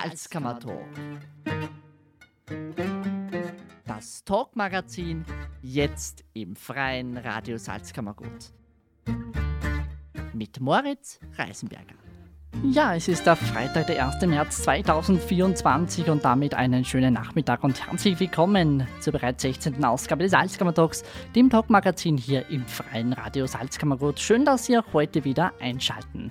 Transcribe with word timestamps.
Salzkammer-Talk. 0.00 0.86
Das 3.84 4.24
Talk-Magazin 4.24 5.24
jetzt 5.60 6.24
im 6.34 6.54
freien 6.54 7.16
Radio 7.16 7.58
Salzkammergut. 7.58 8.52
Mit 10.32 10.60
Moritz 10.60 11.18
Reisenberger. 11.36 11.96
Ja, 12.62 12.94
es 12.94 13.08
ist 13.08 13.26
der 13.26 13.36
Freitag, 13.36 13.88
der 13.88 14.06
1. 14.06 14.24
März 14.26 14.62
2024 14.62 16.08
und 16.08 16.24
damit 16.24 16.54
einen 16.54 16.84
schönen 16.84 17.14
Nachmittag 17.14 17.64
und 17.64 17.84
herzlich 17.86 18.20
willkommen 18.20 18.86
zur 19.00 19.14
bereits 19.14 19.42
16. 19.42 19.84
Ausgabe 19.84 20.22
des 20.22 20.32
Salzkammer-Talks, 20.32 21.02
dem 21.34 21.50
Talk-Magazin 21.50 22.16
hier 22.16 22.48
im 22.50 22.64
freien 22.66 23.12
Radio 23.12 23.46
Salzkammergut. 23.46 24.20
Schön, 24.20 24.44
dass 24.44 24.70
auch 24.70 24.92
heute 24.92 25.24
wieder 25.24 25.52
einschalten. 25.60 26.30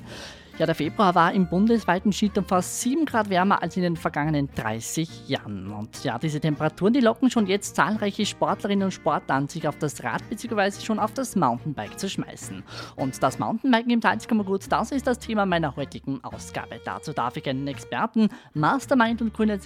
Ja, 0.60 0.66
der 0.66 0.74
Februar 0.74 1.14
war 1.14 1.34
im 1.34 1.48
bundesweiten 1.48 2.12
Schnitt 2.12 2.36
um 2.36 2.44
fast 2.44 2.82
7 2.82 3.06
Grad 3.06 3.29
wärmer 3.29 3.61
als 3.61 3.78
in 3.78 3.84
den 3.84 3.96
vergangenen 3.96 4.50
30 4.56 5.30
Jahren. 5.30 5.71
Und 5.71 6.04
ja, 6.04 6.18
diese 6.18 6.39
Temperaturen, 6.39 6.93
die 6.93 7.00
locken 7.00 7.30
schon 7.30 7.46
jetzt 7.46 7.75
zahlreiche 7.75 8.25
Sportlerinnen 8.25 8.86
und 8.86 8.92
Sportler 8.92 9.36
an, 9.36 9.47
sich 9.47 9.68
auf 9.68 9.78
das 9.78 10.04
Rad 10.04 10.28
bzw. 10.32 10.83
schon 10.83 10.97
auf 10.97 11.14
das 11.14 11.36
Mountainbike 11.36 12.00
zu 12.00 12.10
schmeißen. 12.10 12.64
Und 12.96 13.21
das 13.21 13.38
Mountainbiken 13.38 13.92
im 13.92 14.02
Salzkammergut, 14.02 14.64
das 14.71 14.92
ist 14.92 15.06
das 15.06 15.20
Thema 15.20 15.46
meiner 15.46 15.75
heutigen 15.75 16.24
Ausgabe. 16.24 16.82
Dazu 16.83 17.14
darf 17.14 17.38
ich 17.38 17.47
einen 17.47 17.68
Experten, 17.68 18.30
Mastermind 18.55 19.21
und 19.21 19.36
Gründer 19.36 19.60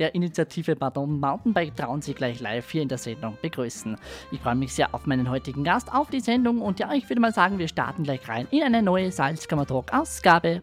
der 0.00 0.14
Initiative 0.16 0.74
Pardon 0.74 1.20
Mountainbike 1.20 1.76
trauen 1.76 2.02
Sie 2.02 2.14
gleich 2.14 2.40
live 2.40 2.68
hier 2.68 2.82
in 2.82 2.88
der 2.88 2.98
Sendung 2.98 3.38
begrüßen. 3.40 3.96
Ich 4.32 4.40
freue 4.40 4.56
mich 4.56 4.74
sehr 4.74 4.92
auf 4.92 5.06
meinen 5.06 5.30
heutigen 5.30 5.62
Gast, 5.62 5.92
auf 5.92 6.10
die 6.10 6.20
Sendung 6.20 6.62
und 6.62 6.80
ja, 6.80 6.92
ich 6.94 7.08
würde 7.08 7.20
mal 7.20 7.32
sagen, 7.32 7.58
wir 7.60 7.68
starten 7.68 8.02
gleich 8.02 8.28
rein 8.28 8.48
in 8.50 8.64
eine 8.64 8.82
neue 8.82 9.12
Salzkammer 9.12 9.66
Talk 9.66 9.92
Ausgabe. 10.00 10.62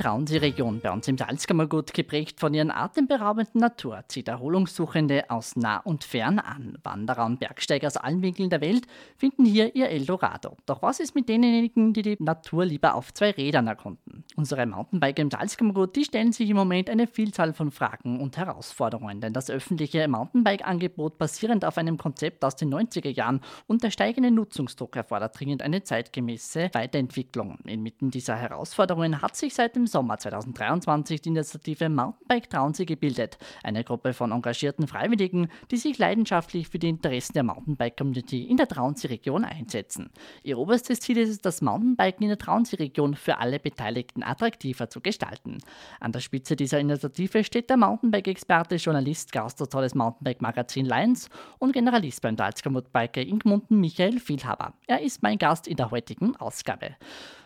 Traunsee-Region 0.00 0.80
bei 0.80 0.90
uns 0.90 1.06
im 1.08 1.18
Salzkammergut, 1.18 1.92
geprägt 1.92 2.40
von 2.40 2.54
ihren 2.54 2.70
atemberaubenden 2.70 3.60
Natur, 3.60 4.02
zieht 4.08 4.28
Erholungssuchende 4.28 5.28
aus 5.28 5.56
nah 5.56 5.76
und 5.76 6.04
fern 6.04 6.38
an. 6.38 6.78
Wanderer 6.82 7.26
und 7.26 7.38
Bergsteiger 7.38 7.86
aus 7.86 7.98
allen 7.98 8.22
Winkeln 8.22 8.48
der 8.48 8.62
Welt 8.62 8.86
finden 9.18 9.44
hier 9.44 9.76
ihr 9.76 9.90
Eldorado. 9.90 10.56
Doch 10.64 10.80
was 10.80 11.00
ist 11.00 11.14
mit 11.14 11.28
denjenigen, 11.28 11.92
die 11.92 12.00
die 12.00 12.16
Natur 12.18 12.64
lieber 12.64 12.94
auf 12.94 13.12
zwei 13.12 13.32
Rädern 13.32 13.66
erkunden? 13.66 14.24
Unsere 14.36 14.64
Mountainbiker 14.64 15.20
im 15.20 15.30
Salzkammergut, 15.30 15.94
die 15.94 16.04
stellen 16.04 16.32
sich 16.32 16.48
im 16.48 16.56
Moment 16.56 16.88
eine 16.88 17.06
Vielzahl 17.06 17.52
von 17.52 17.70
Fragen 17.70 18.20
und 18.20 18.38
Herausforderungen, 18.38 19.20
denn 19.20 19.34
das 19.34 19.50
öffentliche 19.50 20.08
Mountainbike-Angebot 20.08 21.18
basierend 21.18 21.66
auf 21.66 21.76
einem 21.76 21.98
Konzept 21.98 22.42
aus 22.42 22.56
den 22.56 22.72
90er 22.72 23.10
Jahren 23.10 23.42
und 23.66 23.82
der 23.82 23.90
steigende 23.90 24.30
Nutzungsdruck 24.30 24.96
erfordert 24.96 25.38
dringend 25.38 25.60
eine 25.60 25.82
zeitgemäße 25.82 26.70
Weiterentwicklung. 26.72 27.58
Inmitten 27.66 28.10
dieser 28.10 28.36
Herausforderungen 28.36 29.20
hat 29.20 29.36
sich 29.36 29.52
seit 29.52 29.76
dem 29.76 29.89
Sommer 29.90 30.18
2023 30.18 31.20
die 31.20 31.28
Initiative 31.30 31.88
Mountainbike 31.88 32.48
Traunsee 32.48 32.84
gebildet, 32.84 33.38
eine 33.62 33.84
Gruppe 33.84 34.12
von 34.12 34.32
engagierten 34.32 34.86
Freiwilligen, 34.86 35.48
die 35.70 35.76
sich 35.76 35.98
leidenschaftlich 35.98 36.68
für 36.68 36.78
die 36.78 36.88
Interessen 36.88 37.34
der 37.34 37.42
Mountainbike-Community 37.42 38.44
in 38.44 38.56
der 38.56 38.68
Traunsee-Region 38.68 39.44
einsetzen. 39.44 40.10
Ihr 40.42 40.58
oberstes 40.58 41.00
Ziel 41.00 41.18
ist 41.18 41.30
es, 41.30 41.38
das 41.38 41.62
Mountainbiken 41.62 42.22
in 42.22 42.28
der 42.28 42.38
Traunsee-Region 42.38 43.14
für 43.14 43.38
alle 43.38 43.58
Beteiligten 43.58 44.22
attraktiver 44.22 44.88
zu 44.88 45.00
gestalten. 45.00 45.58
An 46.00 46.12
der 46.12 46.20
Spitze 46.20 46.56
dieser 46.56 46.80
Initiative 46.80 47.44
steht 47.44 47.70
der 47.70 47.76
Mountainbike-Experte, 47.76 48.76
Journalist, 48.76 49.32
Gastautor 49.32 49.82
des 49.82 49.94
Mountainbike-Magazin 49.94 50.86
Lions 50.86 51.28
und 51.58 51.72
Generalist 51.72 52.22
beim 52.22 52.36
Salzkammerbiker 52.36 53.22
Inkmunden 53.22 53.80
Michael 53.80 54.18
Vielhaber. 54.20 54.74
Er 54.86 55.02
ist 55.02 55.22
mein 55.22 55.38
Gast 55.38 55.66
in 55.66 55.76
der 55.76 55.90
heutigen 55.90 56.36
Ausgabe. 56.36 56.96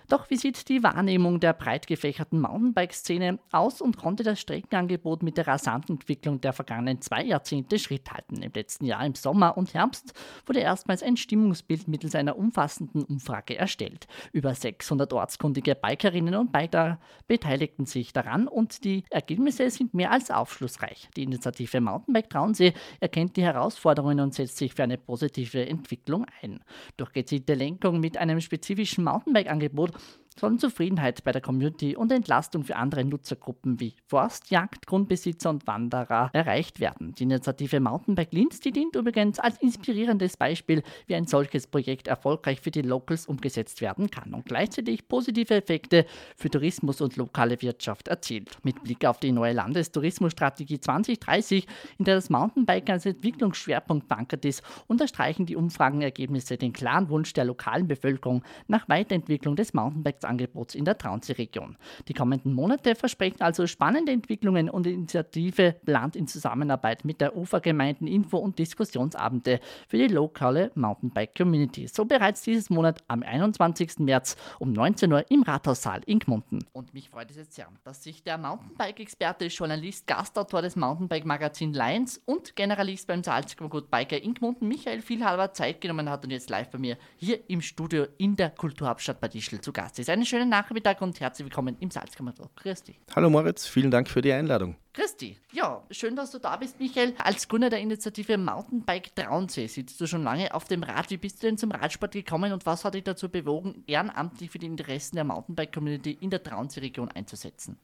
Doch 0.09 0.29
wie 0.29 0.37
sieht 0.37 0.69
die 0.69 0.83
Wahrnehmung 0.83 1.41
der 1.41 1.55
breit 1.55 1.87
gefächerten 1.87 2.41
Mountainbike-Szene 2.41 3.39
aus 3.53 3.81
und 3.81 3.97
konnte 3.97 4.23
das 4.23 4.39
Streckenangebot 4.39 5.23
mit 5.23 5.39
der 5.39 5.47
rasanten 5.47 5.97
Entwicklung 5.97 6.41
der 6.41 6.53
vergangenen 6.53 7.01
zwei 7.01 7.25
Jahrzehnte 7.25 7.79
Schritt 7.79 8.13
halten? 8.13 8.43
Im 8.43 8.53
letzten 8.55 8.85
Jahr 8.85 9.05
im 9.07 9.15
Sommer 9.15 9.57
und 9.57 9.73
Herbst 9.73 10.13
wurde 10.45 10.61
erstmals 10.61 11.03
ein 11.03 11.17
Stimmungsbild 11.17 11.89
mittels 11.89 12.15
einer 12.15 12.37
umfassenden 12.37 13.05
Umfrage 13.05 13.57
erstellt. 13.57 14.07
Über 14.33 14.55
600 14.55 15.11
ortskundige 15.13 15.75
Bikerinnen 15.75 16.35
und 16.35 16.53
Biker 16.53 16.99
beteiligten 17.27 17.87
sich 17.87 18.13
daran 18.13 18.47
und 18.47 18.85
die 18.85 19.05
Ergebnisse 19.11 19.71
sind 19.71 19.95
mehr 19.95 20.11
als 20.11 20.31
aufschlussreich. 20.31 21.09
Die 21.17 21.23
Initiative 21.23 21.81
Mountainbike 21.81 22.29
Traunsee 22.29 22.75
erkennt 23.01 23.37
die 23.37 23.43
Herausforderungen 23.43 24.21
und 24.21 24.35
setzt 24.35 24.59
sich 24.59 24.75
für 24.75 24.83
eine 24.83 24.99
positive 24.99 25.67
Entwicklung 25.67 26.27
ein. 26.43 26.61
Durch 26.99 27.13
gezielte 27.13 27.55
Lenkung 27.55 28.01
mit 28.01 28.19
einem 28.19 28.41
spezifischen 28.41 29.05
Mountainbike-Angebot 29.05 29.93
sollen 30.39 30.59
Zufriedenheit 30.59 31.23
bei 31.23 31.33
der 31.33 31.41
Community 31.41 31.97
und 31.97 32.11
Entlastung 32.11 32.65
für 32.65 32.77
andere 32.77 33.05
Nutzergruppen 33.05 33.79
wie 33.79 33.95
Forst, 34.07 34.51
Jagd, 34.51 34.87
Grundbesitzer 34.87 35.51
und 35.51 35.67
Wanderer 35.67 36.31
erreicht 36.33 36.81
werden. 36.81 37.13
Die 37.15 37.23
Initiative 37.23 37.79
Mountainbike 37.79 38.33
Linz, 38.33 38.61
die 38.61 38.73
dient 38.73 38.97
übrigens 38.97 39.39
als 39.39 39.59
inspirierendes 39.59 40.37
Beispiel, 40.37 40.83
wie 41.07 41.15
ein 41.15 41.27
solches 41.27 41.67
Projekt 41.67 42.09
erfolgreich 42.09 42.61
für 42.61 42.73
die 42.73 42.83
Locals 42.83 43.27
umgesetzt 43.27 43.81
werden 43.81 44.11
kann 44.11 44.35
und 44.35 44.47
gleichzeitig 44.47 45.07
positive 45.07 45.55
Effekte 45.55 46.05
für 46.37 46.51
Tourismus 46.51 47.01
und 47.01 47.17
lokale 47.17 47.61
Wirtschaft 47.63 48.09
erzielt. 48.09 48.59
Mit 48.65 48.83
Blick 48.83 49.05
auf 49.05 49.21
die 49.21 49.33
neue 49.33 49.53
Landestourismusstrategie 49.53 50.81
2030, 50.81 51.67
in 51.99 52.05
der 52.05 52.17
das 52.17 52.29
Mountainbike 52.29 52.91
als 52.91 53.07
Entwicklungsschwerpunkt 53.07 54.09
verankert 54.09 54.45
ist, 54.45 54.63
unterstreichen 54.89 55.47
die 55.47 55.57
Umfragenergebnisse 55.57 56.57
den 56.57 56.73
klaren 56.73 57.09
Wunsch 57.09 57.33
der 57.35 57.45
lokalen 57.45 57.87
Bevölkerung 57.87 58.43
nach 58.67 58.89
Weiterentwicklung 58.89 59.55
des 59.55 59.75
Mountainbikes 59.75 60.24
Angebots 60.25 60.75
in 60.75 60.85
der 60.85 60.99
Traunsee-Region. 60.99 61.77
Die 62.09 62.15
kommenden 62.15 62.53
Monate 62.53 62.95
versprechen 62.95 63.41
also 63.41 63.67
spannende 63.67 64.13
Entwicklungen 64.13 64.69
und 64.69 64.87
Initiative 64.87 65.77
plant 65.85 66.17
in 66.17 66.27
Zusammenarbeit 66.27 67.05
mit 67.05 67.21
der 67.21 67.37
Ufergemeinden 67.37 68.07
Info- 68.07 68.39
und 68.39 68.59
Diskussionsabende 68.59 69.61
für 69.89 69.99
die 69.99 70.09
lokale 70.09 70.71
Mountainbike-Community. 70.75 71.89
So 71.89 72.05
bereits 72.05 72.43
dieses 72.43 72.71
Monat 72.71 73.03
am 73.09 73.23
21. 73.23 74.01
März 74.01 74.37
um 74.59 74.73
19 74.73 75.13
Uhr 75.13 75.25
im 75.31 75.43
Rathaussaal 75.43 76.01
in 76.07 76.19
Gmunden. 76.19 76.65
Und 76.73 76.95
mich 76.95 77.11
freut 77.11 77.31
es 77.31 77.37
jetzt 77.37 77.55
sehr, 77.55 77.69
dass 77.85 78.03
sich 78.03 78.23
der 78.23 78.39
Mountainbike-Experte, 78.39 79.47
Journalist, 79.47 80.07
Gastautor 80.07 80.63
des 80.63 80.77
Mountainbike-Magazin 80.77 81.73
Lions 81.73 82.21
und 82.25 82.57
Generalist 82.57 83.07
beim 83.07 83.23
Salzburg 83.23 83.91
Biker 83.91 84.21
in 84.23 84.35
Gmunden, 84.35 84.69
Michael 84.69 85.01
Vielhalber, 85.01 85.53
Zeit 85.53 85.81
genommen 85.81 86.09
hat 86.09 86.25
und 86.25 86.31
jetzt 86.31 86.51
live 86.51 86.71
bei 86.71 86.79
mir 86.79 86.97
hier 87.17 87.39
im 87.49 87.61
Studio 87.61 88.07
in 88.19 88.37
der 88.37 88.51
Kulturhauptstadt 88.51 89.21
Bad 89.21 89.35
Ischl 89.35 89.61
zu 89.61 89.73
Gast 89.73 89.99
ist. 89.99 90.09
Einen 90.15 90.27
schönen 90.27 90.49
Nachmittag 90.49 91.03
und 91.03 91.19
herzlich 91.19 91.45
willkommen 91.45 91.77
im 91.81 91.91
Salzkammertalk. 91.91 92.55
Christi. 92.55 92.95
Hallo 93.17 93.29
Moritz, 93.31 93.67
vielen 93.67 93.91
Dank 93.91 94.09
für 94.09 94.23
die 94.23 94.33
Einladung. 94.33 94.77
Christi, 94.93 95.37
ja, 95.51 95.83
schön, 95.91 96.15
dass 96.15 96.31
du 96.31 96.39
da 96.39 96.57
bist, 96.57 96.79
Michael. 96.79 97.15
Als 97.19 97.49
Gründer 97.49 97.69
der 97.69 97.81
Initiative 97.81 98.39
Mountainbike 98.39 99.17
Traunsee 99.17 99.67
sitzt 99.67 100.01
du 100.01 100.07
schon 100.07 100.23
lange 100.23 100.55
auf 100.55 100.67
dem 100.67 100.85
Rad. 100.85 101.11
Wie 101.11 101.17
bist 101.17 101.43
du 101.43 101.49
denn 101.49 101.59
zum 101.59 101.73
Radsport 101.73 102.13
gekommen 102.13 102.53
und 102.53 102.65
was 102.65 102.85
hat 102.85 102.95
dich 102.95 103.03
dazu 103.03 103.29
bewogen, 103.29 103.83
ehrenamtlich 103.89 104.53
für 104.53 104.61
die 104.61 104.67
Interessen 104.67 105.17
der 105.17 105.25
Mountainbike-Community 105.25 106.13
in 106.21 106.31
der 106.31 106.45
Traunsee-Region 106.45 107.11
einzusetzen? 107.11 107.77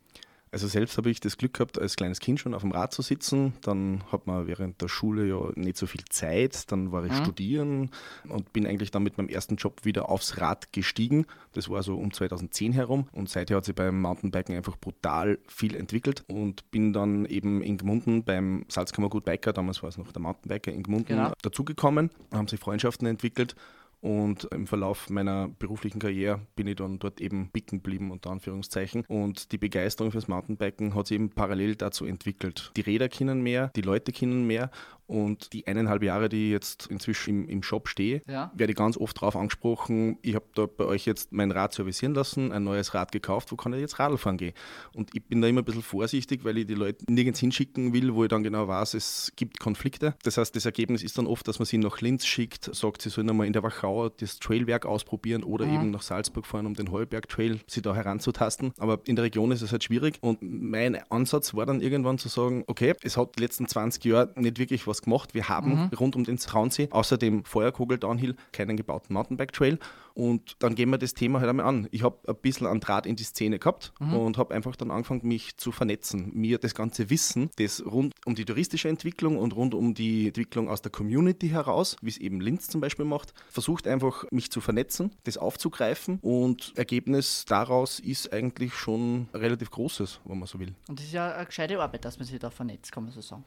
Also 0.52 0.66
selbst 0.66 0.98
habe 0.98 1.10
ich 1.10 1.20
das 1.20 1.36
Glück 1.36 1.54
gehabt, 1.54 1.80
als 1.80 1.94
kleines 1.94 2.18
Kind 2.18 2.40
schon 2.40 2.54
auf 2.54 2.62
dem 2.62 2.72
Rad 2.72 2.92
zu 2.92 3.02
sitzen. 3.02 3.52
Dann 3.60 4.02
hat 4.10 4.26
man 4.26 4.48
während 4.48 4.82
der 4.82 4.88
Schule 4.88 5.26
ja 5.26 5.50
nicht 5.54 5.76
so 5.76 5.86
viel 5.86 6.04
Zeit. 6.08 6.72
Dann 6.72 6.90
war 6.90 7.04
ich 7.04 7.12
mhm. 7.12 7.16
studieren 7.16 7.90
und 8.28 8.52
bin 8.52 8.66
eigentlich 8.66 8.90
dann 8.90 9.04
mit 9.04 9.16
meinem 9.16 9.28
ersten 9.28 9.56
Job 9.56 9.84
wieder 9.84 10.08
aufs 10.08 10.40
Rad 10.40 10.72
gestiegen. 10.72 11.26
Das 11.52 11.68
war 11.68 11.84
so 11.84 11.96
um 11.96 12.12
2010 12.12 12.72
herum. 12.72 13.08
Und 13.12 13.28
seither 13.28 13.56
hat 13.58 13.64
sich 13.64 13.76
beim 13.76 14.00
Mountainbiken 14.00 14.56
einfach 14.56 14.76
brutal 14.76 15.38
viel 15.46 15.76
entwickelt. 15.76 16.24
Und 16.26 16.68
bin 16.72 16.92
dann 16.92 17.26
eben 17.26 17.62
in 17.62 17.78
Gmunden 17.78 18.24
beim 18.24 18.64
Salzkammergut 18.68 19.24
Biker, 19.24 19.52
damals 19.52 19.82
war 19.82 19.88
es 19.88 19.98
noch 19.98 20.10
der 20.10 20.22
Mountainbiker 20.22 20.72
in 20.72 20.82
Gmunden, 20.82 21.16
genau. 21.16 21.32
dazugekommen. 21.42 22.10
Haben 22.32 22.48
sich 22.48 22.58
Freundschaften 22.58 23.06
entwickelt 23.06 23.54
Und 24.00 24.44
im 24.52 24.66
Verlauf 24.66 25.10
meiner 25.10 25.48
beruflichen 25.48 25.98
Karriere 25.98 26.40
bin 26.56 26.66
ich 26.66 26.76
dann 26.76 26.98
dort 26.98 27.20
eben 27.20 27.50
bicken 27.50 27.82
geblieben, 27.82 28.10
unter 28.10 28.30
Anführungszeichen. 28.30 29.04
Und 29.08 29.52
die 29.52 29.58
Begeisterung 29.58 30.10
fürs 30.10 30.28
Mountainbiken 30.28 30.94
hat 30.94 31.06
sich 31.06 31.16
eben 31.16 31.30
parallel 31.30 31.76
dazu 31.76 32.06
entwickelt. 32.06 32.72
Die 32.76 32.80
Räder 32.80 33.08
kennen 33.08 33.42
mehr, 33.42 33.70
die 33.76 33.82
Leute 33.82 34.12
kennen 34.12 34.46
mehr 34.46 34.70
und 35.10 35.52
die 35.52 35.66
eineinhalb 35.66 36.04
Jahre, 36.04 36.28
die 36.28 36.46
ich 36.46 36.52
jetzt 36.52 36.86
inzwischen 36.86 37.44
im, 37.44 37.48
im 37.48 37.62
Shop 37.64 37.88
stehe, 37.88 38.22
ja. 38.28 38.52
werde 38.54 38.72
ich 38.72 38.76
ganz 38.76 38.96
oft 38.96 39.16
darauf 39.16 39.34
angesprochen, 39.34 40.18
ich 40.22 40.36
habe 40.36 40.46
da 40.54 40.66
bei 40.66 40.84
euch 40.84 41.04
jetzt 41.04 41.32
mein 41.32 41.50
Rad 41.50 41.74
servicieren 41.74 42.14
lassen, 42.14 42.52
ein 42.52 42.62
neues 42.62 42.94
Rad 42.94 43.10
gekauft, 43.10 43.50
wo 43.50 43.56
kann 43.56 43.72
ich 43.72 43.80
jetzt 43.80 43.98
Radl 43.98 44.18
fahren 44.18 44.36
gehen? 44.36 44.54
Und 44.94 45.10
ich 45.14 45.24
bin 45.24 45.42
da 45.42 45.48
immer 45.48 45.62
ein 45.62 45.64
bisschen 45.64 45.82
vorsichtig, 45.82 46.44
weil 46.44 46.58
ich 46.58 46.66
die 46.66 46.74
Leute 46.74 47.04
nirgends 47.08 47.40
hinschicken 47.40 47.92
will, 47.92 48.14
wo 48.14 48.22
ich 48.22 48.28
dann 48.28 48.44
genau 48.44 48.68
weiß, 48.68 48.94
es 48.94 49.32
gibt 49.34 49.58
Konflikte. 49.58 50.14
Das 50.22 50.36
heißt, 50.36 50.54
das 50.54 50.64
Ergebnis 50.64 51.02
ist 51.02 51.18
dann 51.18 51.26
oft, 51.26 51.46
dass 51.48 51.58
man 51.58 51.66
sie 51.66 51.78
nach 51.78 52.00
Linz 52.00 52.24
schickt, 52.24 52.72
sagt, 52.72 53.02
sie 53.02 53.10
sollen 53.10 53.28
einmal 53.28 53.48
in 53.48 53.52
der 53.52 53.64
Wachau 53.64 53.89
das 54.16 54.38
Trailwerk 54.38 54.86
ausprobieren 54.86 55.42
oder 55.42 55.66
mhm. 55.66 55.74
eben 55.74 55.90
nach 55.90 56.02
Salzburg 56.02 56.46
fahren, 56.46 56.66
um 56.66 56.74
den 56.74 56.90
Heuberg 56.90 57.28
Trail 57.28 57.60
sie 57.66 57.82
da 57.82 57.94
heranzutasten. 57.94 58.72
Aber 58.78 59.00
in 59.04 59.16
der 59.16 59.24
Region 59.24 59.52
ist 59.52 59.62
es 59.62 59.72
halt 59.72 59.84
schwierig 59.84 60.18
und 60.20 60.38
mein 60.42 60.98
Ansatz 61.10 61.54
war 61.54 61.66
dann 61.66 61.80
irgendwann 61.80 62.18
zu 62.18 62.28
sagen, 62.28 62.64
okay, 62.66 62.94
es 63.02 63.16
hat 63.16 63.36
die 63.36 63.42
letzten 63.42 63.66
20 63.66 64.04
Jahre 64.04 64.32
nicht 64.36 64.58
wirklich 64.58 64.86
was 64.86 65.02
gemacht. 65.02 65.34
Wir 65.34 65.48
haben 65.48 65.74
mhm. 65.74 65.96
rund 65.98 66.16
um 66.16 66.24
den 66.24 66.36
Traunsee 66.36 66.88
außer 66.90 67.18
dem 67.18 67.44
Feuerkogel 67.44 67.98
Downhill 67.98 68.36
keinen 68.52 68.76
gebauten 68.76 69.14
Mountainbike 69.14 69.52
Trail. 69.52 69.78
Und 70.14 70.56
dann 70.58 70.74
gehen 70.74 70.90
wir 70.90 70.98
das 70.98 71.14
Thema 71.14 71.40
halt 71.40 71.50
einmal 71.50 71.66
an. 71.66 71.88
Ich 71.90 72.02
habe 72.02 72.18
ein 72.26 72.36
bisschen 72.36 72.66
an 72.66 72.80
Draht 72.80 73.06
in 73.06 73.16
die 73.16 73.24
Szene 73.24 73.58
gehabt 73.58 73.92
mhm. 74.00 74.14
und 74.14 74.38
habe 74.38 74.54
einfach 74.54 74.76
dann 74.76 74.90
angefangen, 74.90 75.26
mich 75.26 75.56
zu 75.56 75.72
vernetzen. 75.72 76.30
Mir 76.34 76.58
das 76.58 76.74
ganze 76.74 77.10
Wissen, 77.10 77.50
das 77.56 77.84
rund 77.84 78.14
um 78.24 78.34
die 78.34 78.44
touristische 78.44 78.88
Entwicklung 78.88 79.38
und 79.38 79.54
rund 79.54 79.74
um 79.74 79.94
die 79.94 80.28
Entwicklung 80.28 80.68
aus 80.68 80.82
der 80.82 80.90
Community 80.90 81.48
heraus, 81.48 81.96
wie 82.02 82.10
es 82.10 82.18
eben 82.18 82.40
Linz 82.40 82.68
zum 82.68 82.80
Beispiel 82.80 83.04
macht, 83.04 83.34
versucht 83.48 83.86
einfach, 83.86 84.24
mich 84.30 84.50
zu 84.50 84.60
vernetzen, 84.60 85.12
das 85.24 85.36
aufzugreifen 85.36 86.18
und 86.22 86.72
Ergebnis 86.76 87.44
daraus 87.46 88.00
ist 88.00 88.32
eigentlich 88.32 88.74
schon 88.74 89.28
relativ 89.34 89.70
großes, 89.70 90.20
wenn 90.24 90.38
man 90.38 90.48
so 90.48 90.58
will. 90.58 90.74
Und 90.88 90.98
das 90.98 91.06
ist 91.06 91.12
ja 91.12 91.32
eine 91.34 91.46
gescheite 91.46 91.80
Arbeit, 91.80 92.04
dass 92.04 92.18
man 92.18 92.26
sich 92.26 92.38
da 92.38 92.50
vernetzt, 92.50 92.92
kann 92.92 93.04
man 93.04 93.12
so 93.12 93.20
sagen. 93.20 93.44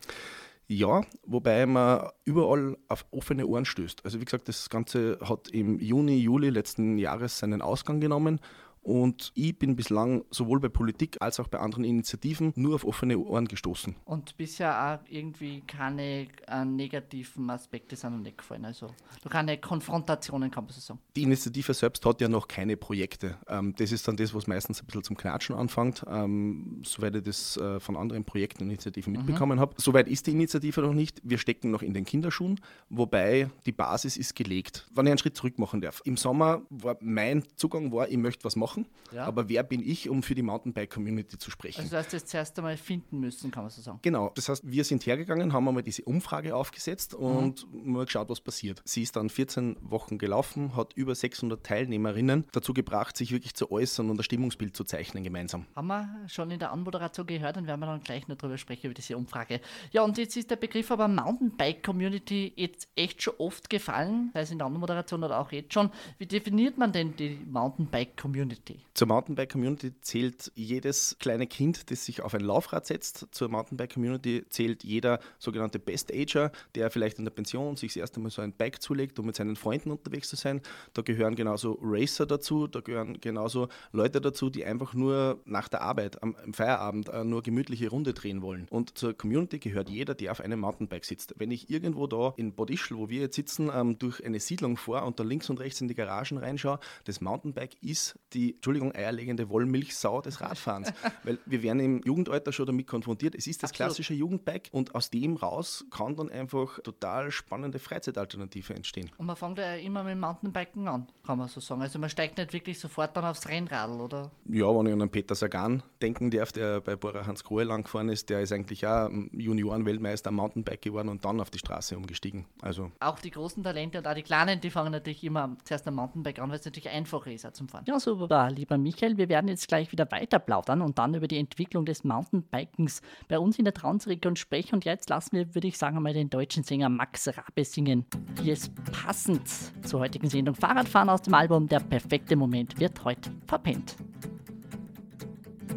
Ja, 0.68 1.02
wobei 1.26 1.66
man 1.66 2.10
überall 2.26 2.78
auf 2.88 3.06
offene 3.12 3.46
Ohren 3.46 3.66
stößt. 3.66 4.06
Also 4.06 4.20
wie 4.20 4.26
gesagt, 4.26 4.48
das 4.48 4.70
Ganze 4.70 5.20
hat 5.22 5.50
im 5.50 5.80
Juni, 5.80 6.18
Juli 6.18 6.50
letzten 6.50 6.98
Jahres 6.98 7.38
seinen 7.40 7.62
Ausgang 7.62 8.00
genommen 8.00 8.40
und 8.84 9.32
ich 9.34 9.58
bin 9.58 9.76
bislang 9.76 10.26
sowohl 10.30 10.60
bei 10.60 10.68
Politik 10.68 11.18
als 11.22 11.40
auch 11.40 11.48
bei 11.48 11.60
anderen 11.60 11.86
Initiativen 11.86 12.52
nur 12.56 12.76
auf 12.76 12.86
offene 12.86 13.18
Ohren 13.18 13.48
gestoßen. 13.48 13.96
Und 14.04 14.36
bisher 14.36 15.00
auch 15.02 15.10
irgendwie 15.10 15.62
keine 15.62 16.28
äh, 16.48 16.66
negativen 16.66 17.50
Aspekte 17.50 17.96
sind 17.96 18.14
noch 18.14 18.20
nicht 18.20 18.38
gefallen. 18.38 18.66
Also 18.66 18.90
keine 19.30 19.58
Konfrontationen, 19.58 20.52
kann 20.52 20.66
man 20.66 20.74
so 20.74 20.82
sagen. 20.82 21.00
Die 21.16 21.24
Initiative 21.24 21.74
selbst 21.74 22.06
hat 22.06 22.20
ja 22.20 22.28
noch 22.28 22.48
keine 22.48 22.76
Projekte. 22.76 23.38
Ähm, 23.48 23.74
das 23.78 23.94
ist 23.94 24.08
dann 24.08 24.18
das, 24.18 24.34
was 24.34 24.48
meistens 24.48 24.82
ein 24.82 24.86
bisschen 24.86 25.04
zum 25.04 25.18
Knatschen 25.18 25.56
anfängt, 25.56 26.04
ähm, 26.08 26.82
soweit 26.86 27.16
ich 27.16 27.24
das 27.24 27.56
äh, 27.56 27.80
von 27.80 27.96
anderen 27.96 28.26
Projekten 28.26 28.64
und 28.64 28.70
Initiativen 28.70 29.14
mhm. 29.14 29.20
mitbekommen 29.20 29.60
habe. 29.62 29.76
Soweit 29.78 30.10
ist 30.10 30.28
die 30.28 30.32
Initiative 30.32 30.82
noch 30.82 30.94
nicht. 30.94 31.22
Wir 31.24 31.38
stecken 31.38 31.72
noch 31.72 31.82
in 31.82 31.94
den 31.94 32.04
Kinderschuhen, 32.04 32.60
wobei 32.90 33.50
die 33.66 33.72
Basis 33.72 34.18
ist 34.18 34.36
gelegt. 34.36 34.88
Wenn 34.94 35.06
ich 35.06 35.12
einen 35.12 35.18
Schritt 35.20 35.38
zurück 35.38 35.58
machen 35.58 35.80
darf. 35.80 36.02
Im 36.04 36.18
Sommer 36.18 36.64
war 36.70 36.98
mein 37.00 37.44
Zugang 37.56 37.94
war, 37.94 38.10
ich 38.10 38.18
möchte 38.18 38.44
was 38.44 38.56
machen 38.56 38.73
machen. 38.74 38.86
Ja. 39.14 39.26
Aber 39.26 39.48
wer 39.48 39.64
bin 39.64 39.88
ich, 39.88 40.10
um 40.10 40.24
für 40.24 40.34
die 40.34 40.42
Mountainbike-Community 40.42 41.38
zu 41.38 41.52
sprechen? 41.52 41.82
Also, 41.82 41.92
du 41.92 41.98
hast 41.98 42.14
das 42.14 42.26
zuerst 42.26 42.58
einmal 42.58 42.78
finden 42.78 43.20
müssen, 43.20 43.52
kann 43.52 43.64
man 43.64 43.70
so 43.70 43.82
sagen. 43.82 44.00
Genau. 44.02 44.32
Das 44.36 44.50
heißt, 44.50 44.64
wir 44.66 44.84
sind 44.84 45.06
hergegangen, 45.06 45.54
haben 45.54 45.68
einmal 45.68 45.84
diese 45.84 46.04
Umfrage 46.04 46.56
aufgesetzt 46.56 47.14
und 47.14 47.72
mhm. 47.72 47.94
mal 47.94 48.06
geschaut, 48.06 48.30
was 48.30 48.42
passiert. 48.42 48.82
Sie 48.86 49.04
ist 49.04 49.16
dann 49.16 49.30
14 49.30 49.78
Wochen 49.82 50.18
gelaufen, 50.18 50.76
hat 50.76 50.94
über 50.94 51.14
600 51.14 51.64
Teilnehmerinnen 51.64 52.46
dazu 52.52 52.74
gebracht, 52.74 53.16
sich 53.16 53.32
wirklich 53.32 53.54
zu 53.54 53.72
äußern 53.72 54.10
und 54.10 54.20
ein 54.20 54.24
Stimmungsbild 54.24 54.76
zu 54.76 54.84
zeichnen 54.84 55.24
gemeinsam. 55.24 55.68
Haben 55.76 55.88
wir 55.88 56.10
schon 56.28 56.50
in 56.50 56.60
der 56.60 56.72
Anmoderation 56.72 57.28
gehört 57.28 57.58
und 57.58 57.68
werden 57.68 57.80
wir 57.80 57.86
dann 57.86 58.02
gleich 58.02 58.28
noch 58.28 58.38
darüber 58.38 58.58
sprechen, 58.58 58.88
über 58.88 58.96
diese 58.96 59.16
Umfrage. 59.16 59.62
Ja, 59.92 60.02
und 60.04 60.18
jetzt 60.18 60.36
ist 60.36 60.50
der 60.50 60.56
Begriff 60.56 60.90
aber 60.90 61.08
Mountainbike-Community 61.08 62.54
jetzt 62.56 62.88
echt 62.96 63.22
schon 63.22 63.36
oft 63.38 63.70
gefallen, 63.70 64.32
sei 64.34 64.42
es 64.42 64.52
in 64.52 64.58
der 64.58 64.68
Anmoderation 64.68 65.24
oder 65.24 65.40
auch 65.40 65.52
jetzt 65.52 65.74
schon. 65.74 65.92
Wie 66.18 66.26
definiert 66.26 66.78
man 66.78 66.92
denn 66.92 67.16
die 67.16 67.40
Mountainbike-Community? 67.46 68.63
Community. 68.64 68.86
Zur 68.94 69.08
Mountainbike-Community 69.08 69.94
zählt 70.02 70.52
jedes 70.56 71.18
kleine 71.20 71.48
Kind, 71.48 71.92
das 71.92 72.06
sich 72.06 72.22
auf 72.22 72.34
ein 72.34 72.42
Laufrad 72.42 72.86
setzt. 72.86 73.28
Zur 73.32 73.50
Mountainbike-Community 73.50 74.46
zählt 74.50 74.84
jeder 74.84 75.20
sogenannte 75.40 75.80
Best-Ager, 75.80 76.52
der 76.76 76.90
vielleicht 76.90 77.20
in 77.20 77.26
der 77.26 77.32
Pension 77.32 77.76
sich 77.76 77.94
das 77.94 77.98
erste 77.98 78.20
Mal 78.20 78.30
so 78.30 78.42
ein 78.42 78.54
Bike 78.54 78.82
zulegt, 78.82 79.20
um 79.20 79.26
mit 79.26 79.36
seinen 79.36 79.56
Freunden 79.56 79.92
unterwegs 79.92 80.30
zu 80.30 80.36
sein. 80.36 80.62
Da 80.94 81.02
gehören 81.02 81.36
genauso 81.36 81.80
Racer 81.82 82.26
dazu, 82.26 82.68
da 82.68 82.82
gehören 82.82 83.20
genauso 83.20 83.68
Leute 83.92 84.22
dazu, 84.22 84.50
die 84.50 84.66
einfach 84.66 84.94
nur 84.94 85.42
nach 85.46 85.68
der 85.68 85.82
Arbeit, 85.82 86.22
am, 86.22 86.36
Feierabend, 86.54 87.10
äh, 87.10 87.24
nur 87.24 87.42
gemütliche 87.42 87.90
Runde 87.90 88.14
drehen 88.14 88.42
wollen. 88.42 88.68
Und 88.70 88.98
zur 88.98 89.14
Community 89.14 89.60
gehört 89.60 89.90
jeder, 89.90 90.14
der 90.14 90.32
auf 90.32 90.40
einem 90.40 90.60
Mountainbike 90.60 91.06
sitzt. 91.06 91.34
Wenn 91.38 91.52
ich 91.52 91.70
irgendwo 91.70 92.08
da 92.08 92.34
in 92.38 92.54
Bodischl, 92.54 92.98
wo 92.98 93.10
wir 93.10 93.22
jetzt 93.22 93.36
sitzen, 93.36 93.72
ähm, 93.74 93.98
durch 93.98 94.24
eine 94.24 94.40
Siedlung 94.40 94.78
vor 94.78 95.04
und 95.04 95.20
da 95.20 95.24
links 95.24 95.50
und 95.50 95.60
rechts 95.60 95.82
in 95.82 95.88
die 95.88 95.96
Garagen 95.96 96.38
reinschaue, 96.38 96.80
das 97.06 97.22
Mountainbike 97.22 97.76
ist 97.82 98.20
die 98.34 98.53
Entschuldigung, 98.56 98.94
eierlegende 98.94 99.50
Wollmilchsau 99.50 100.22
des 100.22 100.42
Radfahrens. 100.42 100.94
Weil 101.24 101.40
wir 101.46 101.64
werden 101.64 101.80
im 101.80 102.02
Jugendalter 102.04 102.52
schon 102.52 102.66
damit 102.66 102.88
konfrontiert. 102.88 103.36
Es 103.36 103.48
ist 103.48 103.64
das 103.64 103.72
Absolut. 103.72 103.88
klassische 103.90 104.14
Jugendbike 104.14 104.70
und 104.72 104.96
aus 104.96 105.10
dem 105.10 105.36
raus 105.36 105.86
kann 105.92 106.16
dann 106.16 106.30
einfach 106.30 106.80
total 106.80 107.32
spannende 107.32 107.80
Freizeitalternative 107.80 108.74
entstehen. 108.74 109.10
Und 109.18 109.26
man 109.26 109.36
fängt 109.36 109.58
ja 109.58 109.76
immer 109.76 110.04
mit 110.04 110.14
dem 110.14 110.20
Mountainbiken 110.20 110.88
an, 110.88 111.08
kann 111.26 111.38
man 111.38 111.48
so 111.48 111.60
sagen. 111.60 111.82
Also 111.82 112.00
man 112.00 112.10
steigt 112.10 112.38
nicht 112.38 112.54
wirklich 112.54 112.80
sofort 112.80 113.16
dann 113.16 113.26
aufs 113.26 113.48
Rennradl, 113.48 114.00
oder? 114.00 114.32
Ja, 114.46 114.68
wenn 114.68 114.88
ich 114.88 114.94
an 114.94 115.02
einen 115.02 115.10
Peter 115.10 115.36
Sagan 115.36 115.84
denken 116.02 116.32
darf, 116.32 116.52
der 116.52 116.82
bei 116.82 116.96
Bora 116.96 117.26
Hans 117.26 117.44
Grohe 117.44 117.64
lang 117.64 117.84
gefahren 117.84 118.10
ist, 118.10 118.30
der 118.30 118.42
ist 118.42 118.52
eigentlich 118.52 118.86
auch 118.86 119.10
Junioren-Weltmeister 119.32 120.30
am 120.30 120.36
Mountainbike 120.36 120.82
geworden 120.82 121.10
und 121.10 121.26
dann 121.26 121.40
auf 121.40 121.50
die 121.50 121.60
Straße 121.60 121.98
umgestiegen. 121.98 122.46
Also 122.62 122.92
auch 123.00 123.20
die 123.20 123.32
großen 123.32 123.64
Talente 123.64 123.98
und 123.98 124.08
auch 124.08 124.14
die 124.14 124.24
Kleinen, 124.24 124.62
die 124.62 124.70
fangen 124.70 124.92
natürlich 124.92 125.24
immer 125.24 125.56
zuerst 125.64 125.88
am 125.88 125.96
Mountainbike 125.96 126.40
an, 126.40 126.50
weil 126.50 126.60
es 126.60 126.66
natürlich 126.66 126.90
einfacher 126.90 127.32
ist 127.32 127.46
auch 127.46 127.54
zum 127.54 127.68
Fahren. 127.68 127.86
Ja, 127.88 128.00
super 128.00 128.28
lieber 128.50 128.78
Michael. 128.78 129.18
Wir 129.18 129.30
werden 129.30 129.48
jetzt 129.48 129.68
gleich 129.68 129.92
wieder 129.92 130.10
weiter 130.12 130.40
plaudern 130.40 130.82
und 130.82 130.98
dann 130.98 131.14
über 131.14 131.28
die 131.28 131.38
Entwicklung 131.38 131.86
des 131.86 132.04
Mountainbikens 132.04 133.02
bei 133.28 133.40
uns 133.40 133.58
in 133.58 133.66
der 133.66 133.74
Traunsregion 133.74 134.36
sprechen. 134.36 134.76
Und 134.76 134.86
jetzt 134.86 135.10
lassen 135.10 135.36
wir, 135.36 135.54
würde 135.56 135.68
ich 135.68 135.78
sagen, 135.78 135.98
einmal 135.98 136.14
den 136.14 136.30
deutschen 136.30 136.64
Sänger 136.64 136.90
Max 136.90 137.28
Rabe 137.28 137.66
singen, 137.66 138.06
wie 138.42 138.52
es 138.52 138.72
passend 138.92 139.48
zur 139.86 140.00
heutigen 140.00 140.30
Sendung 140.30 140.56
Fahrradfahren 140.56 141.10
aus 141.10 141.22
dem 141.22 141.34
Album 141.34 141.68
Der 141.68 141.80
perfekte 141.80 142.36
Moment 142.36 142.80
wird 142.80 143.04
heute 143.04 143.32
verpennt. 143.48 143.96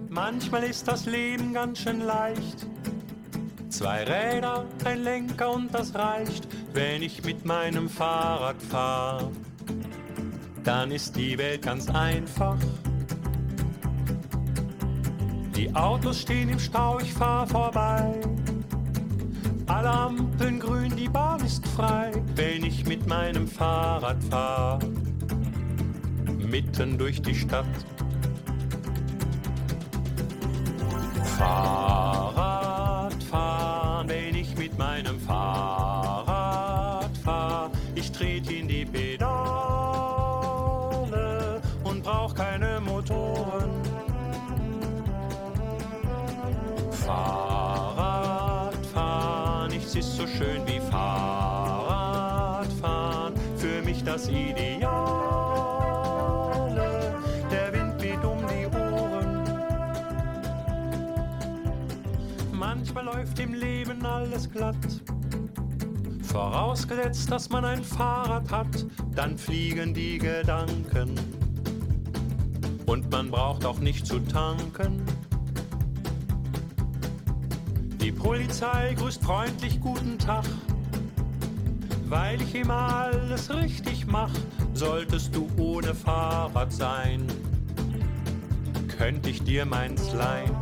Manchmal 0.08 0.64
ist 0.64 0.88
das 0.88 1.06
Leben 1.06 1.52
ganz 1.52 1.80
schön 1.80 2.00
leicht. 2.00 2.66
Zwei 3.68 4.04
Räder, 4.04 4.64
ein 4.84 5.02
Lenker 5.02 5.52
und 5.52 5.74
das 5.74 5.94
reicht, 5.94 6.48
wenn 6.72 7.02
ich 7.02 7.24
mit 7.24 7.44
meinem 7.44 7.88
Fahrrad 7.88 8.62
fahre 8.62 9.30
dann 10.66 10.90
ist 10.90 11.14
die 11.14 11.38
Welt 11.38 11.62
ganz 11.62 11.88
einfach. 11.88 12.56
Die 15.54 15.73
Autos 15.75 16.20
stehen 16.20 16.49
im 16.49 16.58
Stau, 16.58 16.99
ich 16.99 17.12
fahr 17.12 17.46
vorbei. 17.46 18.12
Alle 19.66 19.90
Ampeln 19.90 20.58
grün, 20.58 20.94
die 20.96 21.08
Bahn 21.08 21.40
ist 21.44 21.66
frei, 21.68 22.11
wenn 22.35 22.64
ich 22.64 22.85
mit 22.87 23.06
meinem 23.06 23.46
Fahrrad 23.46 24.23
fahr. 24.25 24.80
Mitten 26.38 26.99
durch 26.99 27.23
die 27.23 27.35
Stadt. 27.35 27.66
Fahrrad 31.38 31.96
Das 54.06 54.28
Ideale. 54.28 54.86
Der 57.50 57.72
Wind 57.72 58.00
weht 58.00 58.25
um 58.25 58.38
die 58.46 58.66
Ohren. 58.76 59.42
Manchmal 62.52 63.04
läuft 63.04 63.40
im 63.40 63.52
Leben 63.52 64.06
alles 64.06 64.48
glatt. 64.48 64.76
Vorausgesetzt, 66.22 67.32
dass 67.32 67.50
man 67.50 67.64
ein 67.64 67.82
Fahrrad 67.82 68.48
hat, 68.52 68.86
dann 69.16 69.36
fliegen 69.36 69.92
die 69.92 70.18
Gedanken 70.18 71.16
und 72.86 73.10
man 73.10 73.28
braucht 73.28 73.66
auch 73.66 73.80
nicht 73.80 74.06
zu 74.06 74.20
tanken. 74.20 75.02
Die 78.00 78.12
Polizei 78.12 78.94
grüßt 78.94 79.25
freundlich 79.25 79.80
guten 79.80 80.16
Tag, 80.16 80.44
weil 82.08 82.40
ich 82.40 82.54
immer 82.54 82.75
alles 82.75 83.52
richtig 83.54 84.06
mach. 84.06 84.30
solltest 84.75 85.34
du 85.34 85.48
ohne 85.56 85.92
Fahrrad 85.94 86.72
sein, 86.72 87.26
könnte 88.96 89.30
ich 89.30 89.42
dir 89.42 89.66
meins 89.66 90.12
leihen. 90.12 90.54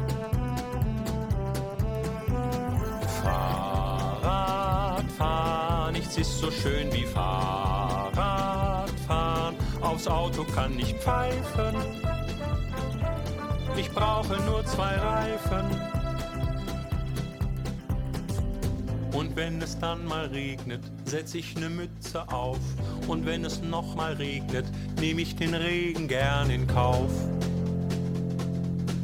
Fahrradfahren, 3.22 5.92
nichts 5.94 6.16
ist 6.16 6.38
so 6.38 6.50
schön 6.50 6.90
wie 6.92 7.04
Fahrradfahren. 7.04 9.56
Aufs 9.80 10.06
Auto 10.06 10.44
kann 10.44 10.78
ich 10.78 10.94
pfeifen, 10.94 11.74
ich 13.76 13.90
brauche 13.90 14.40
nur 14.42 14.64
zwei 14.64 14.96
Reifen. 14.96 15.93
Und 19.14 19.36
wenn 19.36 19.62
es 19.62 19.78
dann 19.78 20.04
mal 20.06 20.26
regnet, 20.26 20.80
setz 21.04 21.34
ich 21.34 21.56
ne 21.56 21.70
Mütze 21.70 22.28
auf. 22.32 22.58
Und 23.06 23.24
wenn 23.24 23.44
es 23.44 23.62
noch 23.62 23.94
mal 23.94 24.14
regnet, 24.14 24.66
nehme 24.98 25.20
ich 25.20 25.36
den 25.36 25.54
Regen 25.54 26.08
gern 26.08 26.50
in 26.50 26.66
Kauf. 26.66 27.12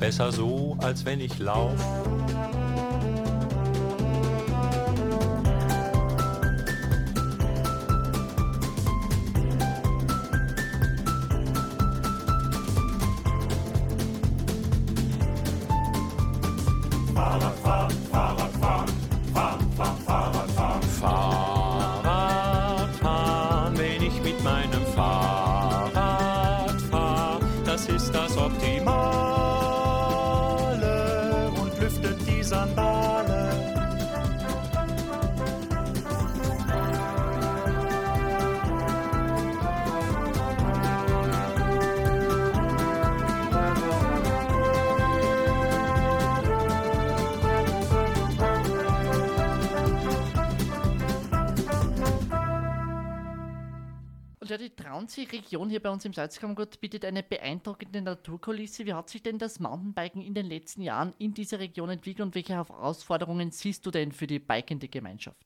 Besser 0.01 0.33
so, 0.33 0.77
als 0.81 1.05
wenn 1.05 1.21
ich 1.21 1.39
lauf. 1.39 1.79
Ja, 54.51 54.59
die 54.59 54.71
Traunsee-Region 54.71 55.71
hier 55.71 55.81
bei 55.81 55.91
uns 55.91 56.05
im 56.05 56.13
Salzkammergut 56.13 56.81
bietet 56.81 57.05
eine 57.05 57.23
beeindruckende 57.23 58.03
Naturkulisse. 58.03 58.85
Wie 58.85 58.93
hat 58.93 59.09
sich 59.09 59.23
denn 59.23 59.39
das 59.39 59.61
Mountainbiken 59.61 60.21
in 60.21 60.35
den 60.35 60.47
letzten 60.47 60.83
Jahren 60.83 61.15
in 61.19 61.33
dieser 61.33 61.61
Region 61.61 61.91
entwickelt 61.91 62.27
und 62.27 62.35
welche 62.35 62.55
Herausforderungen 62.55 63.53
siehst 63.53 63.87
du 63.87 63.91
denn 63.91 64.13
für 64.13 64.27
die 64.27 64.41
bikende 64.41 64.89
Gemeinschaft? 64.89 65.39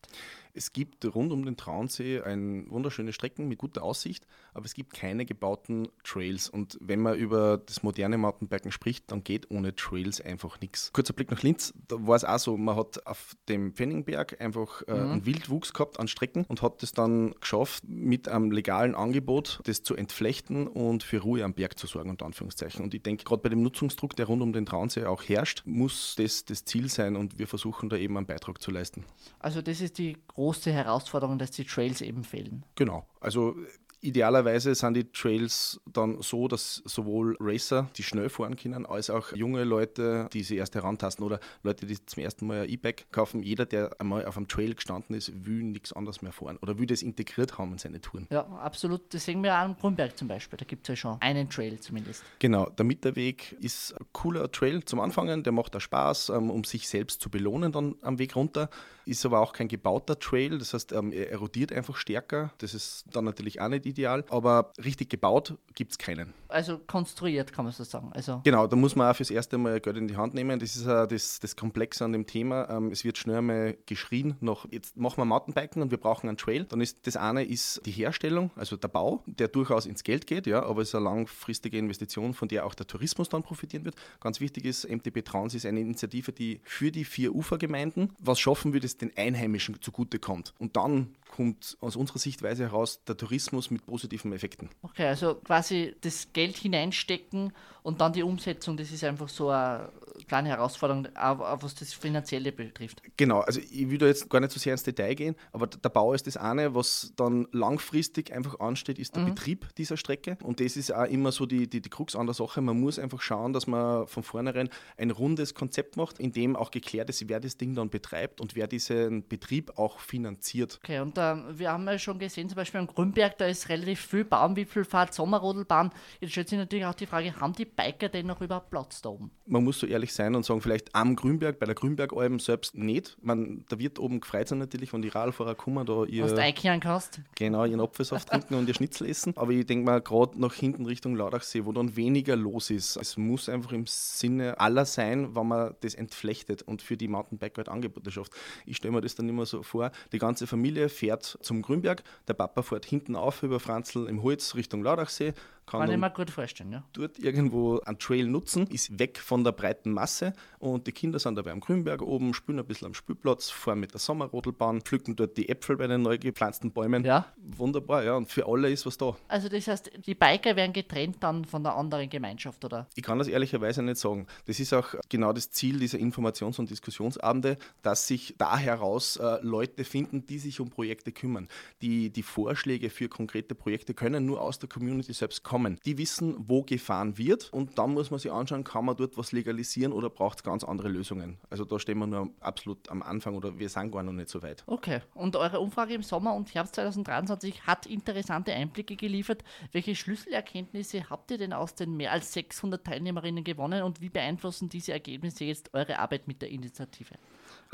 Es 0.56 0.73
gibt 0.73 1.04
rund 1.14 1.32
um 1.32 1.44
den 1.44 1.56
Traunsee 1.56 2.20
ein 2.20 2.70
wunderschöne 2.70 3.12
Strecken 3.12 3.49
mit 3.49 3.58
guter 3.58 3.82
Aussicht, 3.82 4.25
aber 4.52 4.66
es 4.66 4.75
gibt 4.75 4.94
keine 4.94 5.25
gebauten 5.25 5.88
Trails. 6.04 6.49
Und 6.49 6.78
wenn 6.80 7.00
man 7.00 7.18
über 7.18 7.58
das 7.58 7.82
moderne 7.82 8.18
Mountainbiken 8.18 8.70
spricht, 8.70 9.11
dann 9.11 9.25
geht 9.25 9.50
ohne 9.50 9.75
Trails 9.75 10.20
einfach 10.20 10.61
nichts. 10.61 10.92
Kurzer 10.92 11.12
Blick 11.12 11.32
nach 11.32 11.42
Linz, 11.42 11.75
da 11.88 11.96
war 12.06 12.14
es 12.14 12.25
auch 12.25 12.38
so, 12.38 12.56
man 12.56 12.76
hat 12.76 13.04
auf 13.04 13.34
dem 13.49 13.75
Pfenningberg 13.75 14.40
einfach 14.40 14.82
äh, 14.87 14.92
einen 14.92 15.26
Wildwuchs 15.26 15.73
gehabt 15.73 15.99
an 15.99 16.06
Strecken 16.06 16.44
und 16.44 16.62
hat 16.62 16.84
es 16.84 16.92
dann 16.92 17.34
geschafft, 17.40 17.82
mit 17.88 18.28
einem 18.28 18.52
legalen 18.52 18.94
Angebot 18.94 19.61
das 19.64 19.82
zu 19.82 19.96
entflechten 19.96 20.68
und 20.68 21.02
für 21.02 21.18
Ruhe 21.18 21.42
am 21.42 21.54
Berg 21.54 21.76
zu 21.78 21.88
sorgen, 21.88 22.11
unter 22.11 22.26
Anführungszeichen. 22.26 22.84
Und 22.84 22.94
ich 22.94 23.02
denke, 23.02 23.25
gerade 23.25 23.42
bei 23.42 23.49
dem 23.49 23.62
Nutzungsdruck, 23.62 24.14
der 24.14 24.26
rund 24.26 24.40
um 24.40 24.52
den 24.52 24.66
Traunsee 24.66 25.04
auch 25.04 25.25
herrscht, 25.25 25.62
muss 25.66 26.14
das 26.16 26.44
das 26.44 26.64
Ziel 26.64 26.88
sein 26.88 27.16
und 27.16 27.40
wir 27.40 27.49
versuchen 27.49 27.88
da 27.88 27.96
eben 27.96 28.16
einen 28.16 28.26
Beitrag 28.26 28.62
zu 28.62 28.70
leisten. 28.70 29.04
Also 29.40 29.61
das 29.61 29.80
ist 29.80 29.99
die 29.99 30.16
große 30.28 30.43
Herausforderung, 30.72 31.38
dass 31.38 31.50
die 31.50 31.64
Trails 31.64 32.00
eben 32.00 32.24
fehlen. 32.24 32.64
Genau. 32.74 33.06
Also 33.20 33.56
idealerweise 34.04 34.74
sind 34.74 34.94
die 34.94 35.10
Trails 35.10 35.80
dann 35.86 36.20
so, 36.20 36.46
dass 36.46 36.82
sowohl 36.84 37.36
Racer, 37.40 37.88
die 37.96 38.02
schnell 38.02 38.28
fahren 38.28 38.54
können, 38.54 38.84
als 38.84 39.08
auch 39.08 39.32
junge 39.34 39.64
Leute, 39.64 40.28
die 40.32 40.42
sich 40.42 40.58
erst 40.58 40.74
herantasten 40.74 41.24
oder 41.24 41.40
Leute, 41.62 41.86
die 41.86 42.04
zum 42.04 42.22
ersten 42.22 42.46
Mal 42.46 42.62
ein 42.62 42.68
E-Bike 42.68 43.10
kaufen. 43.10 43.42
Jeder, 43.42 43.64
der 43.64 43.98
einmal 43.98 44.26
auf 44.26 44.36
einem 44.36 44.46
Trail 44.46 44.74
gestanden 44.74 45.16
ist, 45.16 45.32
will 45.46 45.62
nichts 45.62 45.92
anderes 45.92 46.20
mehr 46.20 46.32
fahren 46.32 46.58
oder 46.60 46.78
will 46.78 46.86
das 46.86 47.02
integriert 47.02 47.56
haben 47.56 47.72
in 47.72 47.78
seine 47.78 48.00
Touren. 48.00 48.26
Ja, 48.30 48.44
absolut. 48.44 49.14
Das 49.14 49.24
sehen 49.24 49.42
wir 49.42 49.54
auch 49.54 49.60
am 49.60 49.76
Grünberg 49.76 50.16
zum 50.16 50.28
Beispiel. 50.28 50.58
Da 50.58 50.66
gibt 50.66 50.86
es 50.86 50.88
ja 50.88 50.96
schon 50.96 51.16
einen 51.20 51.48
Trail 51.48 51.80
zumindest. 51.80 52.22
Genau, 52.38 52.68
der 52.68 52.84
Mitterweg 52.84 53.56
ist 53.60 53.98
ein 53.98 54.06
cooler 54.12 54.52
Trail 54.52 54.84
zum 54.84 55.00
Anfangen, 55.00 55.42
der 55.42 55.52
macht 55.52 55.74
auch 55.74 55.80
Spaß, 55.80 56.28
ähm, 56.28 56.50
um 56.50 56.64
sich 56.64 56.88
selbst 56.88 57.22
zu 57.22 57.30
belohnen 57.30 57.72
dann 57.72 57.94
am 58.02 58.18
Weg 58.18 58.36
runter. 58.36 58.68
Ist 59.06 59.25
aber 59.26 59.40
auch 59.40 59.52
kein 59.52 59.68
gebauter 59.68 60.18
Trail, 60.18 60.58
das 60.58 60.75
heißt, 60.75 60.92
ähm, 60.92 61.12
er 61.12 61.30
erodiert 61.30 61.73
einfach 61.73 61.96
stärker. 61.96 62.52
Das 62.58 62.75
ist 62.75 63.04
dann 63.12 63.25
natürlich 63.25 63.61
auch 63.61 63.68
nicht 63.68 63.87
ideal, 63.87 64.25
aber 64.28 64.73
richtig 64.82 65.11
gebaut 65.11 65.54
gibt 65.75 65.92
es 65.92 65.99
keinen. 65.99 66.32
Also 66.54 66.78
konstruiert, 66.78 67.52
kann 67.52 67.64
man 67.64 67.75
so 67.75 67.82
sagen. 67.82 68.12
Also 68.14 68.40
Genau, 68.44 68.68
da 68.68 68.76
muss 68.76 68.94
man 68.94 69.11
auch 69.11 69.16
fürs 69.16 69.30
erste 69.30 69.58
Mal 69.58 69.80
Geld 69.80 69.96
in 69.96 70.06
die 70.06 70.16
Hand 70.16 70.34
nehmen. 70.34 70.61
Das 70.61 70.76
ist 70.76 70.87
auch 70.87 71.06
das, 71.06 71.40
das 71.40 71.56
Komplexe 71.56 72.04
an 72.04 72.12
dem 72.12 72.26
Thema. 72.26 72.70
Ähm, 72.70 72.92
es 72.92 73.04
wird 73.04 73.18
schnell 73.18 73.38
einmal 73.38 73.76
geschrien 73.87 74.37
nach, 74.40 74.64
jetzt 74.70 74.96
machen 74.96 75.18
wir 75.18 75.25
Mountainbiken 75.25 75.82
und 75.82 75.90
wir 75.90 75.99
brauchen 75.99 76.28
einen 76.28 76.37
Trail. 76.37 76.64
Dann 76.64 76.80
ist 76.80 77.06
das 77.06 77.16
eine 77.16 77.42
ist 77.42 77.82
die 77.84 77.90
Herstellung, 77.90 78.52
also 78.54 78.76
der 78.76 78.87
Bau, 78.87 79.25
der 79.26 79.49
durchaus 79.49 79.84
ins 79.87 80.04
Geld 80.04 80.28
geht, 80.28 80.46
ja, 80.46 80.62
aber 80.62 80.82
es 80.82 80.88
ist 80.88 80.94
eine 80.94 81.04
langfristige 81.04 81.76
Investition, 81.76 82.34
von 82.34 82.46
der 82.46 82.66
auch 82.66 82.75
der 82.75 82.87
Tourismus 82.87 83.28
dann 83.28 83.42
profitieren 83.42 83.84
wird. 83.84 83.96
Ganz 84.20 84.40
wichtig 84.40 84.64
ist, 84.64 84.88
MTB 84.88 85.25
Trans 85.25 85.54
ist 85.54 85.66
eine 85.66 85.80
Initiative, 85.80 86.32
die 86.32 86.61
für 86.62 86.92
die 86.92 87.04
vier 87.04 87.34
Ufergemeinden 87.34 88.12
was 88.20 88.38
schaffen 88.38 88.73
will, 88.73 88.80
das 88.80 88.96
den 88.96 89.11
Einheimischen 89.16 89.82
zugutekommt. 89.82 90.54
Und 90.58 90.76
dann 90.76 91.14
kommt 91.34 91.76
aus 91.80 91.96
unserer 91.96 92.18
Sichtweise 92.18 92.64
heraus 92.64 93.02
der 93.04 93.16
Tourismus 93.16 93.70
mit 93.70 93.84
positiven 93.84 94.32
Effekten. 94.32 94.70
Okay, 94.82 95.06
also 95.06 95.34
quasi 95.34 95.96
das 96.00 96.28
Geld 96.32 96.43
hineinstecken 96.52 97.52
und 97.85 98.00
dann 98.00 98.14
die 98.14 98.23
Umsetzung, 98.23 98.79
das 98.79 98.91
ist 98.91 99.05
einfach 99.05 99.29
so 99.29 99.50
eine 99.50 99.91
kleine 100.26 100.49
Herausforderung, 100.49 101.07
auch 101.17 101.62
was 101.62 101.75
das 101.75 101.93
Finanzielle 101.93 102.50
betrifft. 102.50 103.03
Genau, 103.19 103.41
also 103.41 103.61
ich 103.61 103.91
will 103.91 103.99
da 103.99 104.07
jetzt 104.07 104.31
gar 104.31 104.41
nicht 104.41 104.53
so 104.53 104.59
sehr 104.59 104.73
ins 104.73 104.85
Detail 104.85 105.14
gehen, 105.14 105.37
aber 105.53 105.67
der 105.67 105.91
Bau 105.91 106.14
ist 106.14 106.26
das 106.26 106.38
eine, 106.38 106.75
was 106.75 107.12
dann 107.17 107.47
langfristig 107.53 108.33
einfach 108.33 108.59
ansteht, 108.59 108.99
ist 108.99 109.14
der 109.14 109.23
Betrieb 109.23 109.75
dieser 109.76 109.99
Strecke. 109.99 110.38
Und 110.43 110.61
das 110.61 110.79
ist 110.79 110.95
auch 110.95 111.05
immer 111.05 111.31
so 111.31 111.45
die, 111.45 111.69
die, 111.69 111.83
die 111.83 111.91
Krux 111.91 112.17
an 112.17 112.26
der 112.26 112.35
Sache. 112.35 112.62
Man 112.62 112.81
muss 112.81 112.99
einfach 112.99 113.21
schauen, 113.21 113.53
dass 113.53 113.67
man 113.67 114.07
von 114.07 114.23
vornherein 114.23 114.71
ein 114.97 115.11
rundes 115.11 115.55
Konzept 115.55 115.99
macht, 115.99 116.19
in 116.19 116.33
dem 116.33 116.57
auch 116.57 116.71
geklärt 116.71 117.11
ist, 117.11 117.29
wer 117.29 117.38
das 117.38 117.59
Ding 117.59 117.75
dann 117.75 117.91
betreibt 117.91 118.41
und 118.41 118.57
wer 118.57 118.67
diesen 118.67 119.29
Betrieb 119.29 119.76
auch 119.76 119.99
finanziert. 119.99 120.81
Okay, 120.83 121.00
und 121.00 121.19
ähm, 121.19 121.45
wir 121.53 121.71
haben 121.71 121.87
ja 121.87 121.99
schon 121.99 122.19
gesehen, 122.19 122.49
zum 122.49 122.57
Beispiel 122.57 122.81
am 122.81 122.87
Grünberg, 122.87 123.37
da 123.37 123.45
ist 123.45 123.69
relativ 123.69 124.00
viel 124.00 124.25
Baumwipfelfahrt, 124.25 125.12
Sommerrodelbahn. 125.12 125.91
Jetzt 126.21 126.31
stellt 126.31 126.49
sich 126.49 126.59
natürlich 126.59 126.87
auch 126.87 126.95
die 126.95 127.07
Frage, 127.07 127.38
haben 127.38 127.53
die 127.53 127.74
Biker 127.76 128.09
denn 128.09 128.26
noch 128.26 128.40
überhaupt 128.40 128.71
Platz 128.71 129.02
da 129.02 129.11
oben? 129.11 129.31
Man 129.47 129.64
muss 129.64 129.78
so 129.78 129.87
ehrlich 129.87 130.12
sein 130.12 130.35
und 130.35 130.45
sagen, 130.45 130.61
vielleicht 130.61 130.95
am 130.95 131.16
Grünberg, 131.16 131.59
bei 131.59 131.66
der 131.66 131.75
Grünbergalm 131.75 132.38
selbst 132.38 132.75
nicht. 132.75 133.16
Man, 133.23 133.64
da 133.69 133.78
wird 133.78 133.99
oben 133.99 134.21
gefreut 134.21 134.49
sein 134.49 134.59
natürlich, 134.59 134.93
wenn 134.93 135.02
die 135.02 135.09
Radfahrer 135.09 135.54
kommen, 135.54 135.85
da 135.87 136.04
ihr, 136.04 136.25
Was 136.25 136.35
du 136.35 136.40
einkehren 136.43 136.81
kannst? 136.81 137.21
genau, 137.37 137.64
ihren 137.64 137.81
Apfelsaft 137.81 138.28
trinken 138.28 138.54
und 138.54 138.69
ihr 138.69 138.75
Schnitzel 138.75 139.09
essen. 139.09 139.35
Aber 139.37 139.52
ich 139.52 139.66
denke 139.66 139.85
mal, 139.85 140.00
gerade 140.00 140.40
nach 140.40 140.54
hinten 140.54 140.87
Richtung 140.87 141.16
Laudachsee, 141.16 141.64
wo 141.64 141.73
dann 141.73 141.97
weniger 141.97 142.37
los 142.37 142.71
ist, 142.71 142.97
es 142.97 143.16
muss 143.16 143.49
einfach 143.49 143.73
im 143.73 143.87
Sinne 143.87 144.59
aller 144.61 144.85
sein, 144.85 145.35
wenn 145.35 145.47
man 145.49 145.75
das 145.81 145.95
entflechtet 145.95 146.62
und 146.62 146.83
für 146.83 146.97
die 146.97 147.09
Mountainbiker 147.09 147.59
halt 147.59 147.69
Angebote 147.69 148.11
schafft. 148.11 148.33
Ich 148.66 148.76
stelle 148.76 148.93
mir 148.93 149.00
das 149.00 149.14
dann 149.14 149.28
immer 149.28 149.47
so 149.47 149.62
vor, 149.62 149.90
die 150.12 150.19
ganze 150.19 150.47
Familie 150.47 150.88
fährt 150.88 151.38
zum 151.43 151.62
Grünberg, 151.62 152.02
der 152.28 152.35
Papa 152.35 152.62
fährt 152.62 152.85
hinten 152.85 153.16
auf 153.16 153.43
über 153.43 153.61
Franzl 153.61 154.07
im 154.09 154.23
Holz 154.23 154.54
Richtung 154.54 154.83
Laudachsee, 154.83 155.33
kann 155.66 155.80
Kann 155.80 155.90
ich 155.90 155.97
mir 155.97 156.11
gut 156.11 156.30
vorstellen, 156.30 156.73
ja. 156.73 156.85
dort 156.92 157.18
irgendwo 157.18 157.80
einen 157.80 157.99
Trail 157.99 158.26
nutzen, 158.26 158.66
ist 158.66 158.99
weg 158.99 159.18
von 159.18 159.44
der 159.44 159.52
breiten 159.52 159.92
Masse 159.92 160.35
und 160.59 160.87
die 160.87 160.92
Kinder 160.92 161.18
sind 161.18 161.37
dabei 161.37 161.52
am 161.52 161.61
Grünberg 161.61 162.02
oben, 162.02 162.35
spielen 162.35 162.59
ein 162.59 162.66
bisschen 162.66 162.87
am 162.87 162.94
Spielplatz, 162.94 163.50
fahren 163.50 163.80
mit 163.80 163.92
der 163.92 164.00
Sommerrodelbahn, 164.00 164.83
pflücken 164.83 165.16
dort 165.16 165.37
die 165.38 165.49
Äpfel 165.49 165.76
bei 165.76 165.87
den 165.87 166.02
neu 166.02 166.18
gepflanzten 166.18 166.71
Bäumen. 166.71 167.04
Ja. 167.04 167.26
Wunderbar, 167.37 168.04
ja, 168.04 168.14
und 168.14 168.28
für 168.30 168.47
alle 168.47 168.71
ist 168.71 168.85
was 168.85 168.99
da. 168.99 169.16
Also 169.28 169.49
das 169.49 169.66
heißt, 169.66 169.90
die 170.06 170.14
Biker 170.14 170.54
werden 170.54 170.75
getrennt 170.75 171.16
dann 171.21 171.44
von 171.47 171.62
der 171.62 171.75
anderen 171.75 172.11
Gemeinschaft, 172.11 172.62
oder? 172.64 172.87
Ich 172.94 173.02
kann 173.02 173.18
das 173.18 173.28
ehrlicherweise 173.28 173.83
nicht 173.83 173.97
sagen. 173.97 174.26
Das 174.47 174.61
ist 174.61 174.75
auch 174.75 174.94
genau 175.09 175.33
das 175.33 175.50
Ziel 175.50 175.78
dieser 175.78 175.99
Informations- 175.99 176.59
und 176.59 176.68
Diskussionsabende, 176.68 177.56
dass 177.83 178.06
sich 178.06 178.35
da 178.37 178.59
heraus 178.59 179.16
äh, 179.16 179.38
Leute 179.40 179.85
finden, 179.85 180.26
die 180.26 180.38
sich 180.38 180.61
um 180.61 180.68
Projekte 180.68 181.11
kümmern. 181.11 181.49
Die, 181.80 182.11
die 182.11 182.23
Vorschläge 182.23 182.90
für 182.90 183.09
konkrete 183.09 183.54
Projekte 183.54 183.94
können 183.94 184.26
nur 184.26 184.42
aus 184.42 184.59
der 184.59 184.68
Community 184.68 185.12
selbst 185.12 185.42
kommen. 185.42 185.53
Kommen. 185.54 185.78
Die 185.84 185.99
wissen, 185.99 186.34
wo 186.49 186.64
gefahren 186.64 187.16
wird 187.16 187.52
und 187.52 187.78
dann 187.78 187.92
muss 187.92 188.11
man 188.11 188.18
sich 188.18 188.32
anschauen, 188.32 188.64
kann 188.64 188.87
man 188.87 188.96
dort 188.96 189.16
was 189.16 189.30
legalisieren 189.30 189.92
oder 189.92 190.11
braucht 190.11 190.38
es 190.38 190.42
ganz 190.42 190.64
andere 190.64 190.88
Lösungen. 190.88 191.38
Also 191.49 191.64
da 191.64 191.78
stehen 191.78 191.99
wir 191.99 192.08
nur 192.08 192.30
absolut 192.40 192.88
am 192.88 193.04
Anfang 193.04 193.37
oder 193.37 193.56
wir 193.56 193.68
sind 193.68 193.92
gar 193.92 194.02
noch 194.02 194.12
nicht 194.12 194.30
so 194.30 194.42
weit. 194.42 194.64
Okay, 194.66 195.00
und 195.14 195.37
eure 195.37 195.61
Umfrage 195.61 195.94
im 195.94 196.02
Sommer 196.02 196.34
und 196.34 196.52
Herbst 196.56 196.75
2023 196.75 197.68
hat 197.68 197.87
interessante 197.87 198.52
Einblicke 198.52 198.96
geliefert. 198.96 199.44
Welche 199.70 199.94
Schlüsselerkenntnisse 199.94 201.08
habt 201.08 201.30
ihr 201.30 201.38
denn 201.38 201.52
aus 201.52 201.76
den 201.76 201.96
mehr 201.96 202.11
als 202.11 202.32
600 202.32 202.84
Teilnehmerinnen 202.84 203.44
gewonnen 203.44 203.84
und 203.84 204.00
wie 204.00 204.08
beeinflussen 204.08 204.68
diese 204.68 204.90
Ergebnisse 204.90 205.44
jetzt 205.44 205.73
eure 205.73 206.00
Arbeit 206.00 206.26
mit 206.26 206.42
der 206.42 206.49
Initiative? 206.49 207.14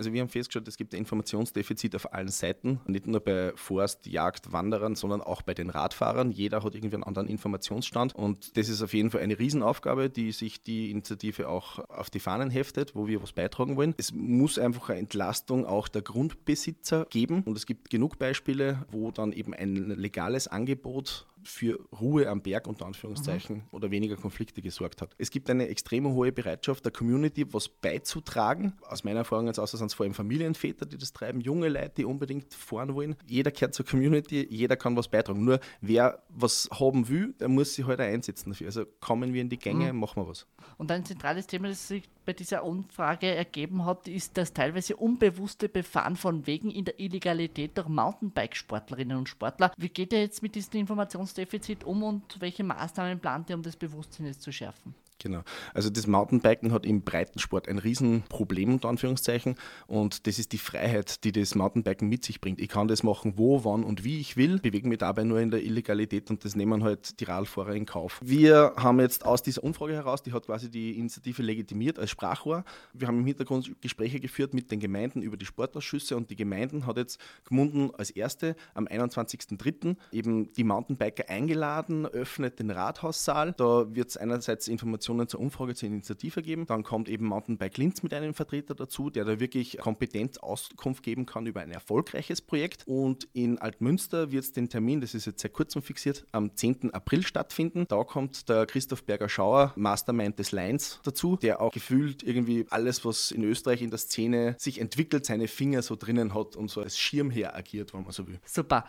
Also 0.00 0.14
wir 0.14 0.22
haben 0.22 0.30
festgestellt, 0.30 0.66
es 0.66 0.78
gibt 0.78 0.94
ein 0.94 1.00
Informationsdefizit 1.00 1.94
auf 1.94 2.14
allen 2.14 2.28
Seiten, 2.28 2.80
nicht 2.86 3.06
nur 3.06 3.20
bei 3.20 3.52
Forst, 3.54 4.06
Jagd, 4.06 4.50
Wanderern, 4.50 4.94
sondern 4.94 5.20
auch 5.20 5.42
bei 5.42 5.52
den 5.52 5.68
Radfahrern. 5.68 6.30
Jeder 6.30 6.62
hat 6.62 6.74
irgendwie 6.74 6.94
einen 6.94 7.04
anderen 7.04 7.28
Informationsstand 7.28 8.14
und 8.14 8.56
das 8.56 8.70
ist 8.70 8.80
auf 8.80 8.94
jeden 8.94 9.10
Fall 9.10 9.20
eine 9.20 9.38
Riesenaufgabe, 9.38 10.08
die 10.08 10.32
sich 10.32 10.62
die 10.62 10.90
Initiative 10.90 11.50
auch 11.50 11.80
auf 11.90 12.08
die 12.08 12.18
Fahnen 12.18 12.48
heftet, 12.48 12.94
wo 12.94 13.08
wir 13.08 13.22
was 13.22 13.32
beitragen 13.32 13.76
wollen. 13.76 13.94
Es 13.98 14.14
muss 14.14 14.58
einfach 14.58 14.88
eine 14.88 15.00
Entlastung 15.00 15.66
auch 15.66 15.86
der 15.86 16.00
Grundbesitzer 16.00 17.04
geben 17.10 17.42
und 17.42 17.58
es 17.58 17.66
gibt 17.66 17.90
genug 17.90 18.18
Beispiele, 18.18 18.86
wo 18.90 19.10
dann 19.10 19.32
eben 19.32 19.52
ein 19.52 19.74
legales 19.74 20.48
Angebot 20.48 21.26
für 21.44 21.78
Ruhe 22.00 22.28
am 22.28 22.42
Berg 22.42 22.66
unter 22.66 22.86
Anführungszeichen 22.86 23.56
mhm. 23.56 23.62
oder 23.70 23.90
weniger 23.90 24.16
Konflikte 24.16 24.62
gesorgt 24.62 25.02
hat. 25.02 25.14
Es 25.18 25.30
gibt 25.30 25.48
eine 25.50 25.68
extrem 25.68 26.06
hohe 26.06 26.32
Bereitschaft 26.32 26.84
der 26.84 26.92
Community, 26.92 27.52
was 27.52 27.68
beizutragen. 27.68 28.74
Aus 28.82 29.04
meiner 29.04 29.20
Erfahrung 29.20 29.46
jetzt 29.46 29.58
aus, 29.58 29.70
sind 29.70 29.86
es 29.86 29.94
vor 29.94 30.04
allem 30.04 30.14
Familienväter, 30.14 30.86
die 30.86 30.98
das 30.98 31.12
treiben, 31.12 31.40
junge 31.40 31.68
Leute, 31.68 31.92
die 31.98 32.04
unbedingt 32.04 32.54
fahren 32.54 32.94
wollen. 32.94 33.16
Jeder 33.26 33.50
gehört 33.50 33.74
zur 33.74 33.86
Community, 33.86 34.46
jeder 34.50 34.76
kann 34.76 34.96
was 34.96 35.08
beitragen. 35.08 35.44
Nur 35.44 35.60
wer 35.80 36.22
was 36.28 36.68
haben 36.72 37.08
will, 37.08 37.34
der 37.40 37.48
muss 37.48 37.74
sich 37.74 37.86
halt 37.86 38.00
einsetzen 38.00 38.50
dafür. 38.50 38.66
Also 38.66 38.84
kommen 39.00 39.32
wir 39.32 39.40
in 39.40 39.48
die 39.48 39.58
Gänge, 39.58 39.92
mhm. 39.92 40.00
machen 40.00 40.22
wir 40.22 40.28
was. 40.28 40.46
Und 40.76 40.90
ein 40.90 41.04
zentrales 41.04 41.46
Thema, 41.46 41.68
das 41.68 41.88
sich 41.88 42.08
bei 42.30 42.34
dieser 42.34 42.64
Umfrage 42.64 43.26
ergeben 43.26 43.84
hat, 43.84 44.06
ist 44.06 44.38
das 44.38 44.52
teilweise 44.52 44.94
unbewusste 44.94 45.68
Befahren 45.68 46.14
von 46.14 46.46
Wegen 46.46 46.70
in 46.70 46.84
der 46.84 47.00
Illegalität 47.00 47.76
durch 47.76 47.88
Mountainbike-Sportlerinnen 47.88 49.16
und 49.16 49.28
Sportler. 49.28 49.72
Wie 49.76 49.88
geht 49.88 50.12
ihr 50.12 50.20
jetzt 50.20 50.40
mit 50.40 50.54
diesem 50.54 50.78
Informationsdefizit 50.78 51.82
um 51.82 52.04
und 52.04 52.40
welche 52.40 52.62
Maßnahmen 52.62 53.18
plant 53.18 53.50
ihr, 53.50 53.56
um 53.56 53.64
das 53.64 53.74
Bewusstsein 53.74 54.32
zu 54.32 54.52
schärfen? 54.52 54.94
Genau. 55.22 55.42
Also 55.74 55.90
das 55.90 56.06
Mountainbiken 56.06 56.72
hat 56.72 56.86
im 56.86 57.02
Breitensport 57.02 57.68
ein 57.68 57.78
Riesenproblem 57.78 58.72
unter 58.74 58.88
Anführungszeichen 58.88 59.54
und 59.86 60.26
das 60.26 60.38
ist 60.38 60.52
die 60.52 60.58
Freiheit, 60.58 61.24
die 61.24 61.32
das 61.32 61.54
Mountainbiken 61.54 62.08
mit 62.08 62.24
sich 62.24 62.40
bringt. 62.40 62.58
Ich 62.60 62.68
kann 62.68 62.88
das 62.88 63.02
machen, 63.02 63.34
wo, 63.36 63.64
wann 63.64 63.84
und 63.84 64.02
wie 64.02 64.18
ich 64.18 64.38
will, 64.38 64.58
bewege 64.58 64.88
mich 64.88 64.98
dabei 64.98 65.24
nur 65.24 65.38
in 65.40 65.50
der 65.50 65.62
Illegalität 65.62 66.30
und 66.30 66.44
das 66.44 66.56
nehmen 66.56 66.82
halt 66.82 67.20
die 67.20 67.24
Radfahrer 67.24 67.74
in 67.74 67.84
Kauf. 67.84 68.18
Wir 68.24 68.72
haben 68.76 68.98
jetzt 69.00 69.26
aus 69.26 69.42
dieser 69.42 69.62
Umfrage 69.62 69.92
heraus, 69.92 70.22
die 70.22 70.32
hat 70.32 70.46
quasi 70.46 70.70
die 70.70 70.98
Initiative 70.98 71.42
legitimiert 71.42 71.98
als 71.98 72.10
Sprachrohr. 72.10 72.64
Wir 72.94 73.06
haben 73.06 73.18
im 73.18 73.26
Hintergrund 73.26 73.70
Gespräche 73.82 74.20
geführt 74.20 74.54
mit 74.54 74.70
den 74.70 74.80
Gemeinden 74.80 75.20
über 75.20 75.36
die 75.36 75.44
Sportausschüsse 75.46 76.16
und 76.16 76.30
die 76.30 76.36
Gemeinden 76.36 76.86
hat 76.86 76.96
jetzt 76.96 77.20
gemunden 77.44 77.90
als 77.94 78.10
erste 78.10 78.56
am 78.72 78.86
21.03. 78.86 79.96
eben 80.12 80.52
die 80.54 80.64
Mountainbiker 80.64 81.28
eingeladen, 81.28 82.06
öffnet 82.06 82.58
den 82.58 82.70
Rathaussaal. 82.70 83.52
Da 83.52 83.94
wird 83.94 84.08
es 84.08 84.16
einerseits 84.16 84.66
Informationen 84.68 85.09
Informationen 85.10 85.28
zur 85.28 85.40
Umfrage 85.40 85.74
zur 85.74 85.88
Initiative 85.88 86.42
geben. 86.42 86.66
Dann 86.66 86.82
kommt 86.82 87.08
eben 87.08 87.26
Mountainbike 87.26 87.76
Linz 87.78 88.02
mit 88.02 88.14
einem 88.14 88.34
Vertreter 88.34 88.74
dazu, 88.74 89.10
der 89.10 89.24
da 89.24 89.40
wirklich 89.40 89.78
kompetent 89.78 90.42
Auskunft 90.42 91.02
geben 91.02 91.26
kann 91.26 91.46
über 91.46 91.60
ein 91.60 91.70
erfolgreiches 91.70 92.40
Projekt. 92.40 92.84
Und 92.86 93.28
in 93.32 93.58
Altmünster 93.58 94.30
wird 94.30 94.44
es 94.44 94.52
den 94.52 94.68
Termin, 94.68 95.00
das 95.00 95.14
ist 95.14 95.26
jetzt 95.26 95.42
seit 95.42 95.52
kurzem 95.52 95.82
fixiert, 95.82 96.26
am 96.32 96.54
10. 96.54 96.94
April 96.94 97.22
stattfinden. 97.22 97.86
Da 97.88 98.04
kommt 98.04 98.48
der 98.48 98.66
Christoph 98.66 99.04
Berger-Schauer, 99.04 99.72
Mastermind 99.76 100.38
des 100.38 100.52
Lines, 100.52 101.00
dazu, 101.02 101.36
der 101.36 101.60
auch 101.60 101.72
gefühlt 101.72 102.22
irgendwie 102.22 102.66
alles, 102.70 103.04
was 103.04 103.30
in 103.30 103.42
Österreich 103.44 103.82
in 103.82 103.90
der 103.90 103.98
Szene 103.98 104.54
sich 104.58 104.80
entwickelt, 104.80 105.26
seine 105.26 105.48
Finger 105.48 105.82
so 105.82 105.96
drinnen 105.96 106.34
hat 106.34 106.56
und 106.56 106.70
so 106.70 106.80
als 106.80 106.98
Schirmherr 106.98 107.56
agiert, 107.56 107.92
wenn 107.94 108.02
man 108.02 108.12
so 108.12 108.26
will. 108.26 108.38
Super. 108.44 108.84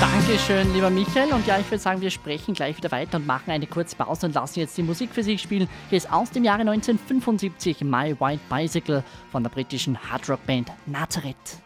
Dankeschön, 0.00 0.72
lieber 0.74 0.90
Michael. 0.90 1.32
Und 1.32 1.46
ja, 1.46 1.58
ich 1.58 1.70
würde 1.70 1.78
sagen, 1.78 2.00
wir 2.00 2.10
sprechen 2.10 2.54
gleich 2.54 2.76
wieder 2.76 2.90
weiter 2.90 3.18
und 3.18 3.26
machen 3.26 3.50
eine 3.50 3.66
kurze 3.66 3.94
Pause 3.96 4.26
und 4.26 4.34
lassen 4.34 4.60
jetzt 4.60 4.76
die 4.76 4.82
Musik 4.82 5.10
für 5.12 5.22
sich 5.22 5.40
spielen. 5.40 5.68
Hier 5.90 5.98
ist 5.98 6.10
aus 6.12 6.30
dem 6.30 6.44
Jahre 6.44 6.60
1975 6.60 7.82
My 7.82 8.14
White 8.18 8.40
Bicycle 8.48 9.04
von 9.30 9.42
der 9.42 9.50
britischen 9.50 9.96
Hardrock-Band 10.10 10.72
Nazareth. 10.86 11.58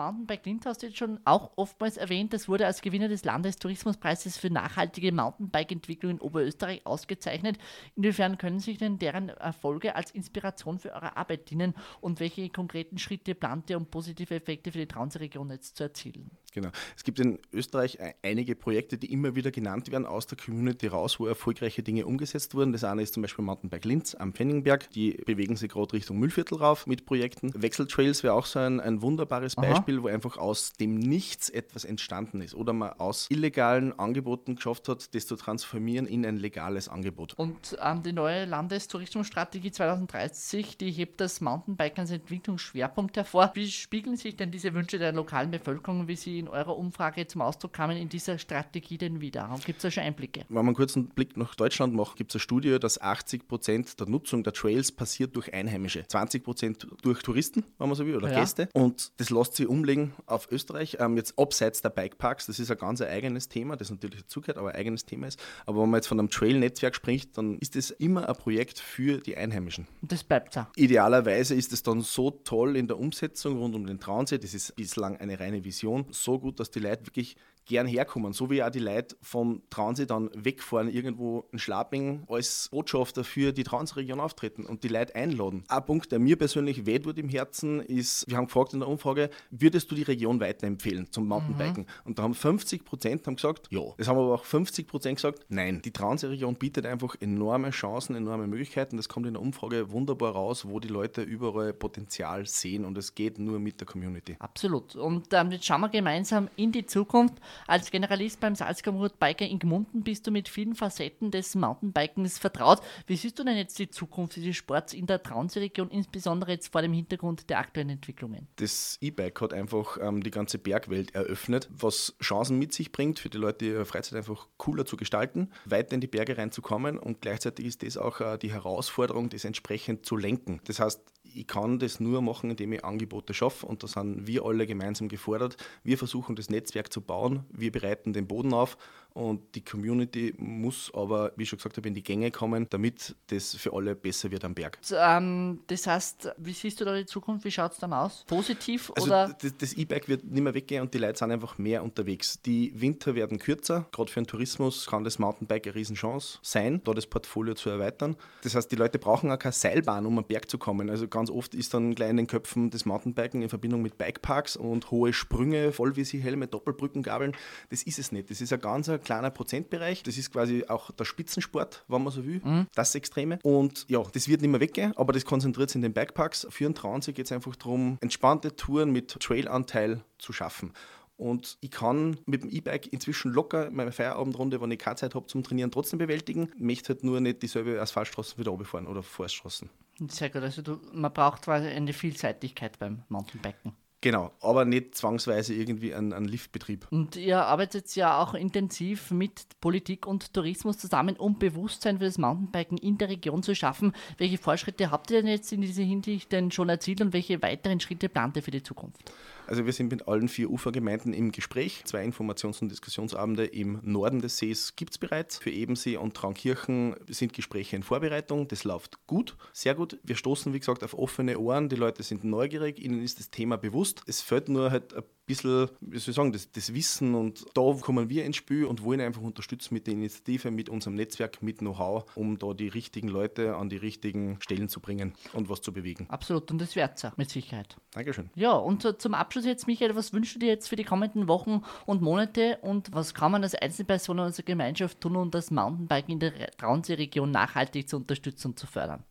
Mountainbike 0.00 0.46
Linz 0.46 0.64
hast 0.64 0.82
du 0.82 0.86
jetzt 0.86 0.96
schon 0.96 1.20
auch 1.26 1.50
oftmals 1.56 1.98
erwähnt. 1.98 2.32
Das 2.32 2.48
wurde 2.48 2.64
als 2.64 2.80
Gewinner 2.80 3.08
des 3.08 3.22
Landestourismuspreises 3.24 4.38
für 4.38 4.48
nachhaltige 4.48 5.12
Mountainbike-Entwicklung 5.12 6.12
in 6.12 6.20
Oberösterreich 6.20 6.86
ausgezeichnet. 6.86 7.58
Inwiefern 7.96 8.38
können 8.38 8.60
sich 8.60 8.78
denn 8.78 8.98
deren 8.98 9.28
Erfolge 9.28 9.96
als 9.96 10.10
Inspiration 10.10 10.78
für 10.78 10.94
eure 10.94 11.18
Arbeit 11.18 11.50
dienen 11.50 11.74
und 12.00 12.18
welche 12.18 12.48
konkreten 12.48 12.96
Schritte 12.96 13.34
plant 13.34 13.68
ihr, 13.68 13.76
um 13.76 13.84
positive 13.84 14.34
Effekte 14.34 14.72
für 14.72 14.78
die 14.78 14.86
Traunsee-Region 14.86 15.50
jetzt 15.50 15.76
zu 15.76 15.82
erzielen? 15.82 16.30
Genau. 16.52 16.70
Es 16.96 17.04
gibt 17.04 17.20
in 17.20 17.38
Österreich 17.52 17.98
einige 18.22 18.56
Projekte, 18.56 18.96
die 18.96 19.12
immer 19.12 19.34
wieder 19.36 19.50
genannt 19.50 19.90
werden 19.92 20.06
aus 20.06 20.26
der 20.26 20.38
Community 20.38 20.86
raus, 20.86 21.20
wo 21.20 21.26
erfolgreiche 21.26 21.82
Dinge 21.82 22.06
umgesetzt 22.06 22.54
wurden. 22.54 22.72
Das 22.72 22.84
eine 22.84 23.02
ist 23.02 23.14
zum 23.14 23.22
Beispiel 23.22 23.44
Mountainbike 23.44 23.84
Linz 23.84 24.14
am 24.14 24.32
Pfenningberg. 24.32 24.90
Die 24.90 25.12
bewegen 25.26 25.56
sich 25.56 25.70
gerade 25.70 25.92
Richtung 25.92 26.18
Müllviertel 26.18 26.58
rauf 26.58 26.86
mit 26.86 27.04
Projekten. 27.04 27.52
Wechseltrails 27.54 28.22
wäre 28.22 28.34
auch 28.34 28.46
so 28.46 28.58
ein, 28.58 28.80
ein 28.80 29.02
wunderbares 29.02 29.54
Beispiel, 29.54 29.89
Aha. 29.98 30.02
wo 30.02 30.08
einfach 30.08 30.36
aus 30.36 30.72
dem 30.72 30.98
Nichts 30.98 31.48
etwas 31.48 31.84
entstanden 31.84 32.40
ist 32.40 32.54
oder 32.54 32.72
man 32.72 32.92
aus 32.94 33.26
illegalen 33.30 33.98
Angeboten 33.98 34.56
geschafft 34.56 34.88
hat, 34.88 35.14
das 35.14 35.26
zu 35.26 35.36
transformieren 35.36 36.06
in 36.06 36.24
ein 36.24 36.36
legales 36.36 36.88
Angebot. 36.88 37.34
Und 37.34 37.76
ähm, 37.82 38.02
die 38.02 38.12
neue 38.12 38.44
Landestourismusstrategie 38.44 39.70
2030, 39.70 40.76
die 40.76 40.90
hebt 40.90 41.20
das 41.20 41.40
Mountainbike 41.40 41.98
als 41.98 42.10
Entwicklungsschwerpunkt 42.10 43.16
hervor. 43.16 43.50
Wie 43.54 43.68
spiegeln 43.70 44.16
sich 44.16 44.36
denn 44.36 44.50
diese 44.50 44.74
Wünsche 44.74 44.98
der 44.98 45.12
lokalen 45.12 45.50
Bevölkerung, 45.50 46.08
wie 46.08 46.16
sie 46.16 46.38
in 46.38 46.48
eurer 46.48 46.76
Umfrage 46.76 47.26
zum 47.26 47.42
Ausdruck 47.42 47.72
kamen, 47.72 47.96
in 47.96 48.08
dieser 48.08 48.38
Strategie 48.38 48.98
denn 48.98 49.20
wieder? 49.20 49.48
Gibt 49.64 49.78
es 49.78 49.82
da 49.82 49.90
schon 49.90 50.04
Einblicke? 50.04 50.44
Wenn 50.48 50.56
man 50.56 50.66
einen 50.66 50.76
kurzen 50.76 51.08
Blick 51.08 51.36
nach 51.36 51.54
Deutschland 51.54 51.94
macht, 51.94 52.16
gibt 52.16 52.30
es 52.30 52.36
eine 52.36 52.40
Studie, 52.40 52.78
dass 52.78 53.00
80 53.00 53.48
Prozent 53.48 54.00
der 54.00 54.08
Nutzung 54.08 54.42
der 54.42 54.52
Trails 54.52 54.92
passiert 54.92 55.36
durch 55.36 55.52
Einheimische, 55.52 56.06
20 56.06 56.44
Prozent 56.44 56.86
durch 57.02 57.22
Touristen, 57.22 57.64
wenn 57.78 57.88
man 57.88 57.96
so 57.96 58.06
will, 58.06 58.16
oder 58.16 58.30
ja. 58.30 58.40
Gäste. 58.40 58.68
Und 58.72 59.12
das 59.18 59.30
lässt 59.30 59.56
sich 59.56 59.68
umlegen 59.80 60.12
auf 60.26 60.50
Österreich. 60.50 60.98
Ähm, 61.00 61.16
jetzt 61.16 61.38
abseits 61.38 61.82
der 61.82 61.90
Bikeparks, 61.90 62.46
das 62.46 62.58
ist 62.58 62.70
ein 62.70 62.78
ganz 62.78 63.00
eigenes 63.00 63.48
Thema, 63.48 63.76
das 63.76 63.90
natürlich 63.90 64.22
dazugehört, 64.22 64.58
aber 64.58 64.70
ein 64.70 64.76
eigenes 64.76 65.04
Thema 65.04 65.26
ist. 65.26 65.40
Aber 65.66 65.82
wenn 65.82 65.90
man 65.90 65.98
jetzt 65.98 66.06
von 66.06 66.18
einem 66.18 66.30
Trail-Netzwerk 66.30 66.94
spricht, 66.94 67.36
dann 67.38 67.58
ist 67.58 67.76
das 67.76 67.90
immer 67.90 68.28
ein 68.28 68.36
Projekt 68.36 68.78
für 68.78 69.18
die 69.18 69.36
Einheimischen. 69.36 69.88
Das 70.02 70.22
bleibt 70.22 70.54
so. 70.54 70.66
Idealerweise 70.76 71.54
ist 71.54 71.72
es 71.72 71.82
dann 71.82 72.02
so 72.02 72.30
toll 72.30 72.76
in 72.76 72.86
der 72.86 72.98
Umsetzung 72.98 73.58
rund 73.58 73.74
um 73.74 73.86
den 73.86 74.00
Traunsee, 74.00 74.38
das 74.38 74.54
ist 74.54 74.76
bislang 74.76 75.16
eine 75.16 75.40
reine 75.40 75.64
Vision, 75.64 76.06
so 76.10 76.38
gut, 76.38 76.60
dass 76.60 76.70
die 76.70 76.80
Leute 76.80 77.06
wirklich 77.06 77.36
gern 77.66 77.86
herkommen. 77.86 78.32
So 78.32 78.50
wie 78.50 78.62
auch 78.62 78.70
die 78.70 78.80
Leute 78.80 79.16
vom 79.22 79.62
Traunsee 79.70 80.06
dann 80.06 80.30
wegfahren, 80.34 80.88
irgendwo 80.88 81.46
in 81.52 81.58
Schlaping 81.58 82.24
als 82.28 82.68
Botschafter 82.70 83.24
für 83.24 83.52
die 83.52 83.64
Traunsee-Region 83.64 84.20
auftreten 84.20 84.66
und 84.66 84.84
die 84.84 84.88
Leute 84.88 85.14
einladen. 85.14 85.64
Ein 85.68 85.84
Punkt, 85.84 86.12
der 86.12 86.18
mir 86.18 86.36
persönlich 86.36 86.86
weh 86.86 86.98
tut 86.98 87.18
im 87.18 87.28
Herzen, 87.28 87.80
ist, 87.80 88.28
wir 88.28 88.36
haben 88.36 88.46
gefragt 88.46 88.72
in 88.72 88.80
der 88.80 88.88
Umfrage, 88.88 89.30
würdest 89.50 89.90
du 89.90 89.94
die 89.94 90.02
Region 90.02 90.40
weiterempfehlen 90.40 91.10
zum 91.10 91.28
Mountainbiken? 91.28 91.84
Mhm. 91.84 91.88
Und 92.04 92.18
da 92.18 92.24
haben 92.24 92.34
50 92.34 92.84
Prozent 92.84 93.24
gesagt, 93.24 93.68
ja. 93.70 93.80
Es 93.98 94.08
haben 94.08 94.18
aber 94.18 94.34
auch 94.34 94.44
50 94.44 94.86
Prozent 94.86 95.16
gesagt, 95.16 95.46
nein. 95.48 95.80
Die 95.82 95.92
Traunsee-Region 95.92 96.56
bietet 96.56 96.86
einfach 96.86 97.16
enorme 97.20 97.70
Chancen, 97.70 98.16
enorme 98.16 98.46
Möglichkeiten. 98.46 98.96
Das 98.96 99.08
kommt 99.08 99.26
in 99.26 99.34
der 99.34 99.42
Umfrage 99.42 99.92
wunderbar 99.92 100.32
raus, 100.32 100.66
wo 100.66 100.80
die 100.80 100.88
Leute 100.88 101.22
überall 101.22 101.72
Potenzial 101.72 102.46
sehen 102.46 102.84
und 102.84 102.98
es 102.98 103.14
geht 103.14 103.38
nur 103.38 103.58
mit 103.58 103.80
der 103.80 103.86
Community. 103.86 104.36
Absolut. 104.38 104.96
Und 104.96 105.32
ähm, 105.32 105.50
jetzt 105.50 105.64
schauen 105.64 105.80
wir 105.80 105.88
gemeinsam 105.88 106.48
in 106.56 106.72
die 106.72 106.86
Zukunft. 106.86 107.34
Als 107.66 107.90
Generalist 107.90 108.40
beim 108.40 108.54
Salzkammerhut 108.54 109.18
Biker 109.18 109.46
in 109.46 109.58
Gmunden 109.58 110.02
bist 110.02 110.26
du 110.26 110.30
mit 110.30 110.48
vielen 110.48 110.74
Facetten 110.74 111.30
des 111.30 111.54
Mountainbikens 111.54 112.38
vertraut. 112.38 112.80
Wie 113.06 113.16
siehst 113.16 113.38
du 113.38 113.44
denn 113.44 113.56
jetzt 113.56 113.78
die 113.78 113.90
Zukunft 113.90 114.36
dieses 114.36 114.56
Sports 114.56 114.92
in 114.92 115.06
der 115.06 115.22
Traunsee-Region, 115.22 115.90
insbesondere 115.90 116.52
jetzt 116.52 116.72
vor 116.72 116.82
dem 116.82 116.92
Hintergrund 116.92 117.48
der 117.50 117.58
aktuellen 117.58 117.90
Entwicklungen? 117.90 118.48
Das 118.56 118.98
E-Bike 119.00 119.40
hat 119.40 119.52
einfach 119.52 119.98
ähm, 120.00 120.22
die 120.22 120.30
ganze 120.30 120.58
Bergwelt 120.58 121.14
eröffnet, 121.14 121.68
was 121.70 122.14
Chancen 122.22 122.58
mit 122.58 122.72
sich 122.72 122.92
bringt, 122.92 123.18
für 123.18 123.30
die 123.30 123.38
Leute 123.38 123.64
ihre 123.64 123.84
Freizeit 123.84 124.16
einfach 124.16 124.48
cooler 124.56 124.86
zu 124.86 124.96
gestalten, 124.96 125.50
weiter 125.64 125.94
in 125.94 126.00
die 126.00 126.06
Berge 126.06 126.36
reinzukommen 126.38 126.98
und 126.98 127.20
gleichzeitig 127.20 127.66
ist 127.66 127.82
das 127.82 127.96
auch 127.96 128.20
äh, 128.20 128.38
die 128.38 128.52
Herausforderung, 128.52 129.28
das 129.28 129.44
entsprechend 129.44 130.06
zu 130.06 130.16
lenken. 130.16 130.60
Das 130.64 130.80
heißt, 130.80 131.00
ich 131.34 131.46
kann 131.46 131.78
das 131.78 132.00
nur 132.00 132.22
machen, 132.22 132.50
indem 132.50 132.72
ich 132.72 132.84
Angebote 132.84 133.34
schaffe 133.34 133.66
und 133.66 133.82
da 133.82 133.86
sind 133.86 134.26
wir 134.26 134.44
alle 134.44 134.66
gemeinsam 134.66 135.08
gefordert. 135.08 135.56
Wir 135.82 135.98
versuchen 135.98 136.36
das 136.36 136.50
Netzwerk 136.50 136.92
zu 136.92 137.00
bauen, 137.00 137.44
wir 137.50 137.72
bereiten 137.72 138.12
den 138.12 138.26
Boden 138.26 138.52
auf 138.52 138.76
und 139.14 139.54
die 139.54 139.64
Community 139.64 140.34
muss 140.38 140.90
aber, 140.94 141.32
wie 141.36 141.42
ich 141.42 141.48
schon 141.48 141.58
gesagt 141.58 141.76
habe, 141.76 141.88
in 141.88 141.94
die 141.94 142.02
Gänge 142.02 142.30
kommen, 142.30 142.66
damit 142.70 143.14
das 143.28 143.54
für 143.54 143.72
alle 143.72 143.94
besser 143.94 144.30
wird 144.30 144.44
am 144.44 144.54
Berg. 144.54 144.78
Ähm, 144.92 145.60
das 145.66 145.86
heißt, 145.86 146.32
wie 146.38 146.52
siehst 146.52 146.80
du 146.80 146.84
da 146.84 146.96
die 146.96 147.06
Zukunft? 147.06 147.44
Wie 147.44 147.50
schaut 147.50 147.72
es 147.72 147.78
dann 147.78 147.92
aus? 147.92 148.24
Positiv 148.26 148.92
also 148.94 149.06
oder? 149.06 149.36
Das 149.58 149.72
E-Bike 149.74 150.08
wird 150.08 150.24
nicht 150.24 150.42
mehr 150.42 150.54
weggehen 150.54 150.82
und 150.82 150.94
die 150.94 150.98
Leute 150.98 151.18
sind 151.18 151.30
einfach 151.32 151.58
mehr 151.58 151.82
unterwegs. 151.82 152.40
Die 152.42 152.72
Winter 152.80 153.14
werden 153.14 153.38
kürzer. 153.38 153.86
Gerade 153.92 154.10
für 154.10 154.20
den 154.20 154.26
Tourismus 154.26 154.86
kann 154.86 155.04
das 155.04 155.18
Mountainbike 155.18 155.66
eine 155.66 155.74
Riesenchance 155.74 156.38
sein, 156.42 156.80
da 156.84 156.92
das 156.92 157.06
Portfolio 157.06 157.54
zu 157.54 157.70
erweitern. 157.70 158.16
Das 158.42 158.54
heißt, 158.54 158.70
die 158.70 158.76
Leute 158.76 158.98
brauchen 158.98 159.30
auch 159.30 159.38
keine 159.38 159.52
Seilbahn, 159.52 160.06
um 160.06 160.18
am 160.18 160.24
Berg 160.24 160.50
zu 160.50 160.58
kommen. 160.58 160.90
Also 160.90 161.08
ganz 161.08 161.30
oft 161.30 161.54
ist 161.54 161.74
dann 161.74 161.94
gleich 161.94 162.10
in 162.10 162.16
den 162.16 162.26
Köpfen 162.26 162.70
das 162.70 162.84
Mountainbiken 162.84 163.42
in 163.42 163.48
Verbindung 163.48 163.82
mit 163.82 163.98
Bikeparks 163.98 164.56
und 164.56 164.90
hohe 164.90 165.12
Sprünge, 165.12 165.72
Vollvisihelme, 165.72 166.46
Doppelbrückengabeln. 166.46 167.36
Das 167.70 167.82
ist 167.82 167.98
es 167.98 168.12
nicht. 168.12 168.30
Das 168.30 168.40
ist 168.40 168.52
ein 168.52 168.60
ganz 168.60 168.88
kleiner 169.00 169.30
Prozentbereich. 169.30 170.02
Das 170.02 170.16
ist 170.16 170.32
quasi 170.32 170.64
auch 170.68 170.90
der 170.92 171.04
Spitzensport, 171.04 171.84
wenn 171.88 172.02
man 172.02 172.12
so 172.12 172.24
will, 172.24 172.40
mhm. 172.44 172.66
das 172.74 172.94
Extreme. 172.94 173.38
Und 173.42 173.86
ja, 173.88 174.02
das 174.12 174.28
wird 174.28 174.40
nicht 174.42 174.50
mehr 174.50 174.60
weggehen, 174.60 174.96
aber 174.96 175.12
das 175.12 175.24
konzentriert 175.24 175.70
sich 175.70 175.76
in 175.76 175.82
den 175.82 175.92
Bikeparks. 175.92 176.46
Für 176.50 176.66
einen 176.66 176.74
Traunsee 176.74 177.12
geht 177.12 177.26
es 177.26 177.32
einfach 177.32 177.56
darum, 177.56 177.98
entspannte 178.00 178.56
Touren 178.56 178.90
mit 178.90 179.08
Trailanteil 179.20 180.02
zu 180.18 180.32
schaffen. 180.32 180.72
Und 181.20 181.58
ich 181.60 181.70
kann 181.70 182.18
mit 182.24 182.42
dem 182.42 182.50
E-Bike 182.50 182.90
inzwischen 182.94 183.30
locker 183.30 183.70
meine 183.70 183.92
Feierabendrunde, 183.92 184.58
wenn 184.62 184.70
ich 184.70 184.78
keine 184.78 184.96
Zeit 184.96 185.14
habe 185.14 185.26
zum 185.26 185.42
Trainieren, 185.42 185.70
trotzdem 185.70 185.98
bewältigen. 185.98 186.48
Ich 186.54 186.62
möchte 186.62 186.94
halt 186.94 187.04
nur 187.04 187.20
nicht 187.20 187.42
dieselbe 187.42 187.78
Asphaltstraßen 187.78 188.38
wieder 188.38 188.52
runterfahren 188.52 188.86
oder 188.86 189.02
Forststraßen. 189.02 189.68
Sehr 190.08 190.30
gut. 190.30 190.42
Also 190.42 190.62
du, 190.62 190.80
man 190.94 191.12
braucht 191.12 191.42
quasi 191.42 191.66
eine 191.66 191.92
Vielseitigkeit 191.92 192.78
beim 192.78 193.02
Mountainbiken. 193.10 193.72
Genau, 194.02 194.32
aber 194.40 194.64
nicht 194.64 194.94
zwangsweise 194.94 195.52
irgendwie 195.52 195.94
ein, 195.94 196.14
ein 196.14 196.24
Liftbetrieb. 196.24 196.86
Und 196.90 197.16
ihr 197.16 197.44
arbeitet 197.44 197.94
ja 197.96 198.18
auch 198.18 198.32
intensiv 198.32 199.10
mit 199.10 199.60
Politik 199.60 200.06
und 200.06 200.32
Tourismus 200.32 200.78
zusammen, 200.78 201.16
um 201.16 201.38
Bewusstsein 201.38 201.98
für 201.98 202.06
das 202.06 202.16
Mountainbiken 202.16 202.78
in 202.78 202.96
der 202.96 203.10
Region 203.10 203.42
zu 203.42 203.54
schaffen. 203.54 203.92
Welche 204.16 204.38
Fortschritte 204.38 204.90
habt 204.90 205.10
ihr 205.10 205.20
denn 205.20 205.30
jetzt 205.30 205.52
in 205.52 205.60
dieser 205.60 205.82
Hinsicht 205.82 206.32
denn 206.32 206.50
schon 206.50 206.70
erzielt 206.70 207.02
und 207.02 207.12
welche 207.12 207.42
weiteren 207.42 207.78
Schritte 207.78 208.08
plant 208.08 208.36
ihr 208.36 208.42
für 208.42 208.50
die 208.50 208.62
Zukunft? 208.62 209.12
Also 209.50 209.66
wir 209.66 209.72
sind 209.72 209.90
mit 209.90 210.06
allen 210.06 210.28
vier 210.28 210.48
Ufergemeinden 210.48 211.12
im 211.12 211.32
Gespräch. 211.32 211.82
Zwei 211.84 212.06
Informations- 212.06 212.62
und 212.62 212.68
Diskussionsabende 212.68 213.46
im 213.46 213.80
Norden 213.82 214.20
des 214.20 214.38
Sees 214.38 214.76
gibt 214.76 214.92
es 214.92 214.98
bereits. 214.98 215.38
Für 215.38 215.50
Ebensee 215.50 215.96
und 215.96 216.14
Traunkirchen 216.14 216.94
sind 217.08 217.32
Gespräche 217.32 217.74
in 217.74 217.82
Vorbereitung. 217.82 218.46
Das 218.46 218.62
läuft 218.62 219.04
gut, 219.08 219.36
sehr 219.52 219.74
gut. 219.74 219.98
Wir 220.04 220.14
stoßen, 220.14 220.52
wie 220.52 220.60
gesagt, 220.60 220.84
auf 220.84 220.96
offene 220.96 221.36
Ohren. 221.36 221.68
Die 221.68 221.74
Leute 221.74 222.04
sind 222.04 222.22
neugierig, 222.22 222.78
ihnen 222.78 223.02
ist 223.02 223.18
das 223.18 223.30
Thema 223.30 223.56
bewusst. 223.56 224.02
Es 224.06 224.20
fällt 224.20 224.48
nur 224.48 224.70
halt 224.70 224.94
ein 224.94 225.02
bisschen, 225.30 225.68
wie 225.80 225.98
soll 225.98 226.10
ich 226.10 226.16
sagen, 226.16 226.32
das, 226.32 226.50
das, 226.50 226.74
Wissen 226.74 227.14
und 227.14 227.46
da 227.54 227.72
kommen 227.80 228.08
wir 228.10 228.24
ins 228.24 228.36
Spiel 228.36 228.64
und 228.64 228.82
wollen 228.82 229.00
einfach 229.00 229.22
unterstützen 229.22 229.74
mit 229.74 229.86
der 229.86 229.94
Initiative, 229.94 230.50
mit 230.50 230.68
unserem 230.68 230.94
Netzwerk, 230.94 231.42
mit 231.42 231.58
Know-how, 231.58 232.04
um 232.16 232.38
da 232.38 232.52
die 232.52 232.68
richtigen 232.68 233.08
Leute 233.08 233.56
an 233.56 233.68
die 233.68 233.76
richtigen 233.76 234.38
Stellen 234.40 234.68
zu 234.68 234.80
bringen 234.80 235.14
und 235.32 235.48
was 235.48 235.62
zu 235.62 235.72
bewegen. 235.72 236.06
Absolut 236.08 236.50
und 236.50 236.60
das 236.60 236.76
wird 236.76 236.92
es 236.96 237.16
mit 237.16 237.30
Sicherheit. 237.30 237.76
Dankeschön. 237.92 238.30
Ja, 238.34 238.52
und 238.52 238.86
zum 239.00 239.14
Abschluss 239.14 239.44
jetzt, 239.44 239.66
Michael, 239.66 239.94
was 239.94 240.12
wünschst 240.12 240.36
du 240.36 240.38
dir 240.40 240.48
jetzt 240.48 240.68
für 240.68 240.76
die 240.76 240.84
kommenden 240.84 241.28
Wochen 241.28 241.62
und 241.86 242.02
Monate 242.02 242.58
und 242.62 242.92
was 242.92 243.14
kann 243.14 243.32
man 243.32 243.42
als 243.42 243.54
Einzelperson 243.54 244.18
unserer 244.18 244.44
Gemeinschaft 244.44 245.00
tun, 245.00 245.16
um 245.16 245.30
das 245.30 245.50
Mountainbiken 245.50 246.14
in 246.14 246.20
der 246.20 246.50
Traunsee-Region 246.56 247.30
nachhaltig 247.30 247.88
zu 247.88 247.96
unterstützen 247.96 248.48
und 248.48 248.58
zu 248.58 248.66
fördern? 248.66 249.04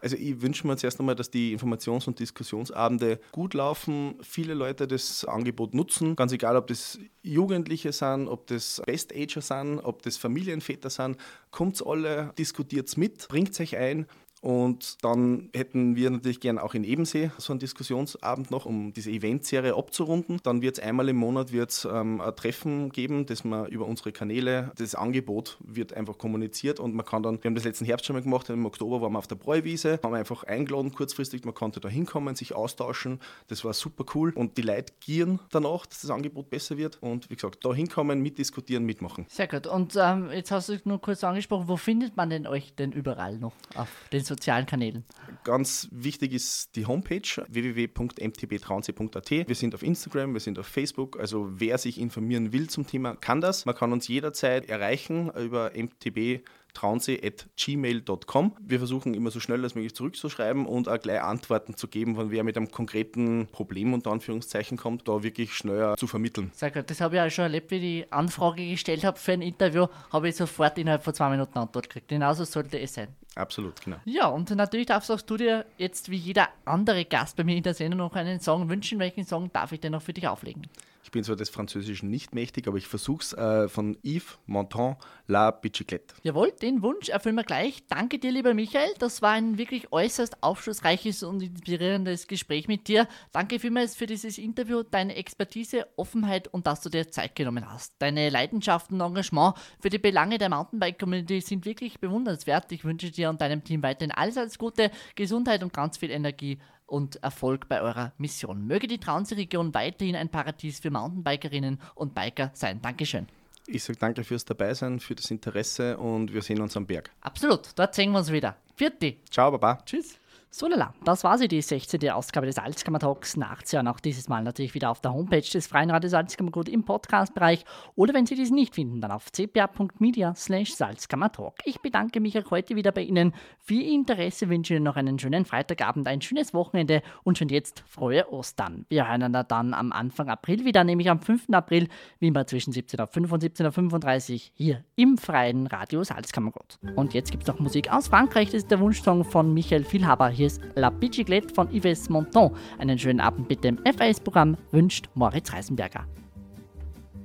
Also 0.00 0.16
ich 0.16 0.40
wünsche 0.40 0.66
mir 0.66 0.76
zuerst 0.76 0.98
einmal, 1.00 1.14
dass 1.14 1.30
die 1.30 1.56
Informations- 1.56 2.06
und 2.06 2.18
Diskussionsabende 2.18 3.20
gut 3.32 3.54
laufen, 3.54 4.16
viele 4.22 4.54
Leute 4.54 4.86
das 4.86 5.24
Angebot 5.24 5.65
Angebot 5.66 5.74
nutzen. 5.74 6.16
Ganz 6.16 6.32
egal, 6.32 6.56
ob 6.56 6.66
das 6.66 6.98
Jugendliche 7.22 7.92
sind, 7.92 8.28
ob 8.28 8.46
das 8.46 8.82
Best-Ager 8.86 9.40
sind, 9.40 9.80
ob 9.80 10.02
das 10.02 10.16
Familienväter 10.16 10.90
sind. 10.90 11.16
Kommt 11.50 11.84
alle, 11.86 12.32
diskutiert 12.38 12.88
es 12.88 12.96
mit, 12.96 13.28
bringt 13.28 13.58
euch 13.60 13.76
ein. 13.76 14.06
Und 14.42 15.02
dann 15.02 15.48
hätten 15.54 15.96
wir 15.96 16.10
natürlich 16.10 16.40
gern 16.40 16.58
auch 16.58 16.74
in 16.74 16.84
Ebensee 16.84 17.30
so 17.38 17.52
einen 17.52 17.60
Diskussionsabend 17.60 18.50
noch, 18.50 18.66
um 18.66 18.92
diese 18.92 19.10
Eventserie 19.10 19.74
abzurunden. 19.74 20.40
Dann 20.42 20.62
wird 20.62 20.78
es 20.78 20.84
einmal 20.84 21.08
im 21.08 21.16
Monat 21.16 21.52
wird's, 21.52 21.86
ähm, 21.90 22.20
ein 22.20 22.36
Treffen 22.36 22.90
geben, 22.90 23.26
das 23.26 23.44
man 23.44 23.66
über 23.66 23.86
unsere 23.86 24.12
Kanäle, 24.12 24.72
das 24.76 24.94
Angebot 24.94 25.58
wird 25.60 25.94
einfach 25.94 26.18
kommuniziert 26.18 26.80
und 26.80 26.94
man 26.94 27.04
kann 27.04 27.22
dann, 27.22 27.42
wir 27.42 27.48
haben 27.48 27.54
das 27.54 27.64
letzten 27.64 27.84
Herbst 27.84 28.06
schon 28.06 28.14
mal 28.14 28.22
gemacht, 28.22 28.48
im 28.50 28.66
Oktober 28.66 29.00
waren 29.00 29.12
wir 29.12 29.18
auf 29.18 29.26
der 29.26 29.36
Bräuwiese, 29.36 29.98
haben 30.02 30.12
wir 30.12 30.18
einfach 30.18 30.44
eingeladen 30.44 30.92
kurzfristig, 30.92 31.44
man 31.44 31.54
konnte 31.54 31.80
da 31.80 31.88
hinkommen, 31.88 32.36
sich 32.36 32.54
austauschen, 32.54 33.20
das 33.48 33.64
war 33.64 33.72
super 33.72 34.04
cool 34.14 34.32
und 34.34 34.56
die 34.58 34.62
Leute 34.62 34.92
gieren 35.00 35.40
danach, 35.50 35.86
dass 35.86 36.02
das 36.02 36.10
Angebot 36.10 36.50
besser 36.50 36.76
wird 36.76 36.98
und 37.00 37.30
wie 37.30 37.34
gesagt, 37.34 37.64
da 37.64 37.72
hinkommen, 37.72 38.20
mitdiskutieren, 38.20 38.84
mitmachen. 38.84 39.26
Sehr 39.28 39.48
gut 39.48 39.66
und 39.66 39.96
ähm, 39.96 40.30
jetzt 40.30 40.50
hast 40.50 40.68
du 40.68 40.78
nur 40.84 41.00
kurz 41.00 41.24
angesprochen, 41.24 41.68
wo 41.68 41.76
findet 41.76 42.16
man 42.16 42.30
denn 42.30 42.46
euch 42.46 42.74
denn 42.74 42.92
überall 42.92 43.38
noch 43.38 43.54
auf 43.74 43.88
den 44.12 44.24
sozialen 44.26 44.66
Kanälen? 44.66 45.04
Ganz 45.44 45.88
wichtig 45.90 46.32
ist 46.32 46.76
die 46.76 46.86
Homepage 46.86 47.22
www.mtbtraunsee.at. 47.48 49.30
Wir 49.30 49.54
sind 49.54 49.74
auf 49.74 49.82
Instagram, 49.82 50.34
wir 50.34 50.40
sind 50.40 50.58
auf 50.58 50.66
Facebook. 50.66 51.18
Also 51.18 51.48
wer 51.52 51.78
sich 51.78 52.00
informieren 52.00 52.52
will 52.52 52.68
zum 52.68 52.86
Thema, 52.86 53.16
kann 53.16 53.40
das. 53.40 53.64
Man 53.64 53.74
kann 53.74 53.92
uns 53.92 54.08
jederzeit 54.08 54.68
erreichen 54.68 55.30
über 55.30 55.72
mtb 55.74 56.42
traunsee.gmail.com. 56.76 58.56
Wir 58.60 58.78
versuchen 58.78 59.14
immer 59.14 59.30
so 59.30 59.40
schnell 59.40 59.62
als 59.62 59.74
möglich 59.74 59.94
zurückzuschreiben 59.94 60.66
und 60.66 60.88
auch 60.88 61.00
gleich 61.00 61.22
Antworten 61.22 61.74
zu 61.74 61.88
geben, 61.88 62.18
wenn 62.18 62.30
wer 62.30 62.44
mit 62.44 62.56
einem 62.56 62.70
konkreten 62.70 63.48
Problem 63.50 63.94
unter 63.94 64.10
Anführungszeichen 64.10 64.76
kommt, 64.76 65.08
da 65.08 65.22
wirklich 65.22 65.54
schneller 65.54 65.96
zu 65.96 66.06
vermitteln. 66.06 66.50
Sehr 66.54 66.70
gut. 66.70 66.90
Das 66.90 67.00
habe 67.00 67.16
ich 67.16 67.22
auch 67.22 67.30
schon 67.30 67.44
erlebt, 67.44 67.70
wie 67.70 67.76
ich 67.76 67.80
die 67.80 68.12
Anfrage 68.12 68.68
gestellt 68.68 69.04
habe 69.04 69.18
für 69.18 69.32
ein 69.32 69.42
Interview, 69.42 69.86
habe 70.12 70.28
ich 70.28 70.36
sofort 70.36 70.76
innerhalb 70.78 71.02
von 71.02 71.14
zwei 71.14 71.30
Minuten 71.30 71.58
Antwort 71.58 71.88
gekriegt. 71.88 72.08
Genauso 72.08 72.44
sollte 72.44 72.78
es 72.78 72.92
sein. 72.94 73.08
Absolut, 73.36 73.80
genau. 73.82 73.98
Ja, 74.06 74.28
und 74.28 74.50
natürlich 74.50 74.86
darfst 74.86 75.10
auch 75.10 75.20
du 75.20 75.36
dir 75.36 75.66
jetzt 75.76 76.10
wie 76.10 76.16
jeder 76.16 76.48
andere 76.64 77.04
Gast 77.04 77.36
bei 77.36 77.44
mir 77.44 77.56
in 77.56 77.62
der 77.62 77.74
Sendung 77.74 77.98
noch 77.98 78.14
einen 78.14 78.40
Song 78.40 78.68
wünschen. 78.68 78.98
Welchen 78.98 79.26
Song 79.26 79.52
darf 79.52 79.72
ich 79.72 79.80
denn 79.80 79.92
noch 79.92 80.02
für 80.02 80.14
dich 80.14 80.26
auflegen? 80.26 80.66
Ich 81.06 81.12
bin 81.12 81.22
zwar 81.22 81.36
des 81.36 81.50
Französischen 81.50 82.10
nicht 82.10 82.34
mächtig, 82.34 82.66
aber 82.66 82.78
ich 82.78 82.88
versuche 82.88 83.22
es 83.22 83.32
äh, 83.32 83.68
von 83.68 83.96
Yves 84.02 84.38
Montand, 84.46 84.96
La 85.28 85.52
Bicyclette. 85.52 86.16
Jawohl, 86.24 86.50
den 86.60 86.82
Wunsch 86.82 87.10
erfüllen 87.10 87.36
wir 87.36 87.44
gleich. 87.44 87.86
Danke 87.86 88.18
dir, 88.18 88.32
lieber 88.32 88.54
Michael. 88.54 88.92
Das 88.98 89.22
war 89.22 89.30
ein 89.30 89.56
wirklich 89.56 89.92
äußerst 89.92 90.42
aufschlussreiches 90.42 91.22
und 91.22 91.44
inspirierendes 91.44 92.26
Gespräch 92.26 92.66
mit 92.66 92.88
dir. 92.88 93.06
Danke 93.30 93.60
vielmals 93.60 93.94
für 93.94 94.06
dieses 94.06 94.36
Interview, 94.36 94.82
deine 94.82 95.14
Expertise, 95.14 95.86
Offenheit 95.94 96.48
und 96.48 96.66
dass 96.66 96.80
du 96.80 96.88
dir 96.88 97.08
Zeit 97.08 97.36
genommen 97.36 97.70
hast. 97.70 97.94
Deine 98.00 98.28
Leidenschaften 98.28 99.00
und 99.00 99.06
Engagement 99.06 99.54
für 99.78 99.90
die 99.90 99.98
Belange 99.98 100.38
der 100.38 100.48
Mountainbike-Community 100.48 101.40
sind 101.40 101.66
wirklich 101.66 102.00
bewundernswert. 102.00 102.72
Ich 102.72 102.84
wünsche 102.84 103.12
dir 103.12 103.25
und 103.28 103.40
deinem 103.40 103.64
Team 103.64 103.82
weiterhin 103.82 104.12
alles, 104.12 104.36
alles 104.36 104.58
Gute, 104.58 104.90
Gesundheit 105.14 105.62
und 105.62 105.72
ganz 105.72 105.98
viel 105.98 106.10
Energie 106.10 106.58
und 106.86 107.16
Erfolg 107.22 107.68
bei 107.68 107.80
eurer 107.80 108.12
Mission. 108.18 108.66
Möge 108.66 108.86
die 108.86 108.98
Traunsee-Region 108.98 109.74
weiterhin 109.74 110.16
ein 110.16 110.28
Paradies 110.28 110.80
für 110.80 110.90
Mountainbikerinnen 110.90 111.80
und 111.94 112.14
Biker 112.14 112.50
sein. 112.54 112.80
Dankeschön. 112.80 113.26
Ich 113.66 113.82
sage 113.82 113.98
danke 113.98 114.22
fürs 114.22 114.44
Dabeisein, 114.44 115.00
für 115.00 115.16
das 115.16 115.30
Interesse 115.30 115.96
und 115.98 116.32
wir 116.32 116.42
sehen 116.42 116.60
uns 116.60 116.76
am 116.76 116.86
Berg. 116.86 117.10
Absolut, 117.20 117.70
dort 117.74 117.94
sehen 117.94 118.12
wir 118.12 118.18
uns 118.18 118.30
wieder. 118.30 118.56
Vierte. 118.76 119.16
Ciao, 119.30 119.50
Baba. 119.50 119.82
Tschüss. 119.84 120.18
So 120.58 120.68
lala, 120.68 120.94
das 121.04 121.22
war 121.22 121.36
sie, 121.36 121.48
die 121.48 121.60
16. 121.60 122.08
Ausgabe 122.08 122.46
des 122.46 122.56
Alzkammer 122.56 122.98
Talks. 122.98 123.36
Nachzuhören 123.36 123.88
auch 123.88 124.00
dieses 124.00 124.30
Mal 124.30 124.42
natürlich 124.42 124.72
wieder 124.72 124.90
auf 124.90 125.02
der 125.02 125.12
Homepage 125.12 125.42
des 125.42 125.66
Freien 125.66 125.90
Radios 125.90 126.12
Salzkammergut 126.12 126.70
im 126.70 126.82
Podcast-Bereich 126.82 127.62
oder 127.94 128.14
wenn 128.14 128.24
Sie 128.24 128.36
diesen 128.36 128.54
nicht 128.54 128.74
finden, 128.74 129.02
dann 129.02 129.10
auf 129.10 129.30
cpa.media 129.30 130.34
slash 130.34 130.72
Salzkammertalk. 130.74 131.56
Ich 131.66 131.82
bedanke 131.82 132.20
mich 132.20 132.38
auch 132.38 132.50
heute 132.50 132.74
wieder 132.74 132.90
bei 132.90 133.02
Ihnen 133.02 133.34
Ihr 133.68 133.84
Interesse, 133.92 134.48
wünsche 134.48 134.72
Ihnen 134.72 134.84
noch 134.84 134.96
einen 134.96 135.18
schönen 135.18 135.44
Freitagabend, 135.44 136.08
ein 136.08 136.22
schönes 136.22 136.54
Wochenende 136.54 137.02
und 137.22 137.36
schon 137.36 137.50
jetzt 137.50 137.84
frohe 137.86 138.32
Ostern. 138.32 138.86
Wir 138.88 139.10
hören 139.10 139.30
dann 139.30 139.74
am 139.74 139.92
Anfang 139.92 140.30
April 140.30 140.64
wieder, 140.64 140.84
nämlich 140.84 141.10
am 141.10 141.20
5. 141.20 141.50
April, 141.52 141.86
wie 142.18 142.28
immer 142.28 142.46
zwischen 142.46 142.72
17.05 142.72 143.30
und 143.30 143.44
17.35 143.44 144.52
hier 144.54 144.82
im 144.94 145.18
Freien 145.18 145.66
Radio 145.66 146.02
Salzkammergut. 146.02 146.78
Und 146.94 147.12
jetzt 147.12 147.30
gibt 147.30 147.42
es 147.42 147.48
noch 147.48 147.58
Musik 147.58 147.92
aus 147.92 148.08
Frankreich, 148.08 148.46
das 148.46 148.62
ist 148.62 148.70
der 148.70 148.80
Wunschsong 148.80 149.22
von 149.24 149.52
Michael 149.52 149.84
Vielhaber 149.84 150.30
hier 150.30 150.45
La 150.74 150.90
Bicyclette 150.90 151.52
von 151.54 151.68
Yves 151.72 152.08
Montand. 152.08 152.52
Einen 152.78 152.98
schönen 152.98 153.20
Abend 153.20 153.48
mit 153.48 153.62
dem 153.64 153.78
FAS-Programm 153.84 154.56
wünscht 154.72 155.08
Moritz 155.14 155.52
Reisenberger. 155.52 156.06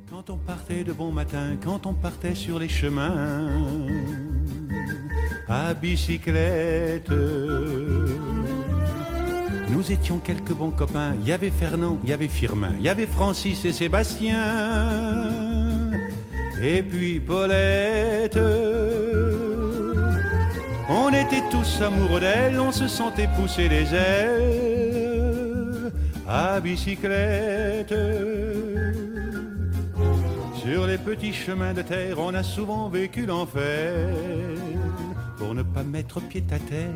Quand 0.09 0.29
on 0.29 0.37
partait 0.37 0.83
de 0.83 0.91
bon 0.91 1.11
matin, 1.11 1.57
quand 1.63 1.85
on 1.85 1.93
partait 1.93 2.35
sur 2.35 2.59
les 2.59 2.67
chemins 2.67 3.47
à 5.47 5.73
bicyclette, 5.73 7.09
nous 9.69 9.91
étions 9.91 10.19
quelques 10.19 10.53
bons 10.53 10.71
copains. 10.71 11.15
Il 11.21 11.27
y 11.29 11.31
avait 11.31 11.49
Fernand, 11.49 11.97
il 12.03 12.09
y 12.09 12.13
avait 12.13 12.27
Firmin, 12.27 12.73
il 12.77 12.83
y 12.83 12.89
avait 12.89 13.07
Francis 13.07 13.63
et 13.63 13.71
Sébastien, 13.71 14.37
et 16.61 16.83
puis 16.83 17.19
Paulette. 17.19 18.37
On 20.93 21.07
était 21.07 21.41
tous 21.49 21.81
amoureux 21.81 22.19
d'elle, 22.19 22.59
on 22.59 22.73
se 22.73 22.85
sentait 22.89 23.29
pousser 23.37 23.69
les 23.69 23.95
ailes 23.95 24.91
à 26.27 26.59
bicyclette. 26.59 27.95
Sur 30.61 30.87
les 30.87 30.97
petits 30.97 31.31
chemins 31.31 31.73
de 31.73 31.81
terre, 31.81 32.19
on 32.19 32.33
a 32.33 32.43
souvent 32.43 32.89
vécu 32.89 33.25
l'enfer 33.25 34.09
pour 35.37 35.55
ne 35.55 35.63
pas 35.63 35.83
mettre 35.83 36.19
pied 36.19 36.43
à 36.51 36.59
terre 36.59 36.89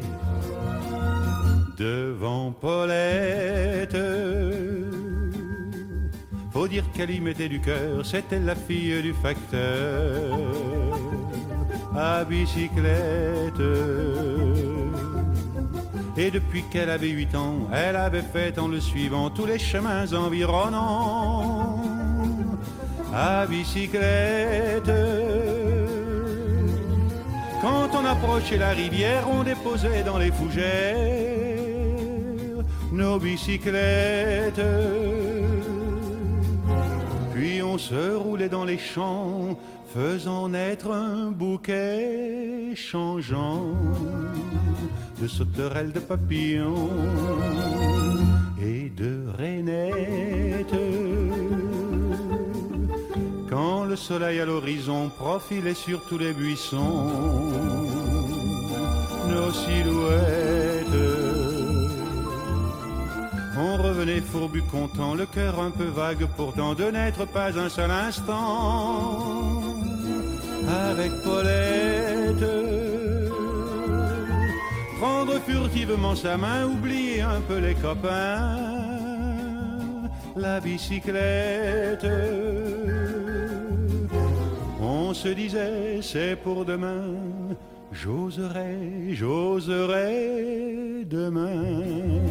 devant 1.78 2.52
Paulette. 2.52 3.98
Faut 6.52 6.68
dire 6.68 6.84
qu'elle 6.94 7.12
y 7.12 7.22
mettait 7.22 7.48
du 7.48 7.62
cœur, 7.62 8.06
c'était 8.06 8.40
la 8.40 8.56
fille 8.56 9.02
du 9.02 9.14
facteur 9.14 10.36
à 11.98 12.24
bicyclette. 12.24 13.62
Et 16.18 16.32
depuis 16.32 16.64
qu'elle 16.72 16.90
avait 16.90 17.10
huit 17.10 17.36
ans, 17.36 17.68
elle 17.74 17.96
avait 17.96 18.22
fait 18.22 18.58
en 18.58 18.68
le 18.68 18.80
suivant 18.80 19.30
tous 19.30 19.46
les 19.46 19.60
chemins 19.60 20.12
environnants 20.14 21.82
à 23.14 23.46
bicyclette. 23.46 24.92
Quand 27.62 27.90
on 27.94 28.06
approchait 28.06 28.58
la 28.58 28.70
rivière, 28.70 29.28
on 29.30 29.44
déposait 29.44 30.04
dans 30.04 30.18
les 30.18 30.32
fougères 30.32 31.26
nos 32.92 33.20
bicyclettes. 33.20 34.62
Puis 37.34 37.62
on 37.62 37.78
se 37.78 38.16
roulait 38.16 38.50
dans 38.50 38.64
les 38.64 38.78
champs 38.78 39.58
faisant 39.96 40.50
naître 40.50 40.92
un 40.92 41.32
bouquet 41.32 42.76
changeant 42.76 43.74
de 45.22 45.28
sauterelles, 45.28 45.94
de 45.94 46.02
papillons 46.02 46.90
et 48.62 48.90
de 48.90 49.26
rainettes. 49.38 50.82
Quand 53.50 53.86
le 53.86 53.96
soleil 53.96 54.42
à 54.42 54.46
l'horizon 54.46 55.10
profilait 55.18 55.74
sur 55.74 56.06
tous 56.10 56.18
les 56.18 56.34
buissons, 56.34 57.12
nos 59.30 59.52
silhouettes. 59.52 60.76
On 63.58 63.78
revenait 63.82 64.20
fourbu 64.20 64.62
content, 64.64 65.16
le 65.16 65.26
cœur 65.26 65.62
un 65.62 65.72
peu 65.72 65.86
vague 65.86 66.28
pourtant 66.36 66.74
de 66.74 66.84
n'être 66.84 67.26
pas 67.26 67.58
un 67.58 67.70
seul 67.70 67.90
instant 67.90 69.65
avec 70.68 71.12
Paulette. 71.24 72.46
Prendre 75.00 75.40
furtivement 75.42 76.16
sa 76.16 76.38
main, 76.38 76.66
oublier 76.66 77.22
un 77.22 77.42
peu 77.42 77.60
les 77.60 77.76
copains, 77.76 78.58
la 80.36 80.60
bicyclette. 80.60 82.08
On 84.80 85.14
se 85.14 85.30
disait, 85.30 86.00
c'est 86.02 86.36
pour 86.36 86.66
demain, 86.66 87.04
j'oserai, 87.92 89.14
j'oserai 89.14 91.06
demain, 91.06 92.22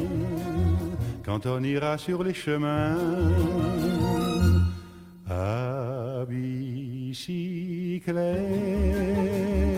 quand 1.25 1.47
on 1.47 1.63
ira 1.63 1.99
sur 1.99 2.23
les 2.25 2.35
chemins. 2.35 2.97
À 5.29 6.25
bicyclette. 6.29 7.74
éclair. 7.97 9.74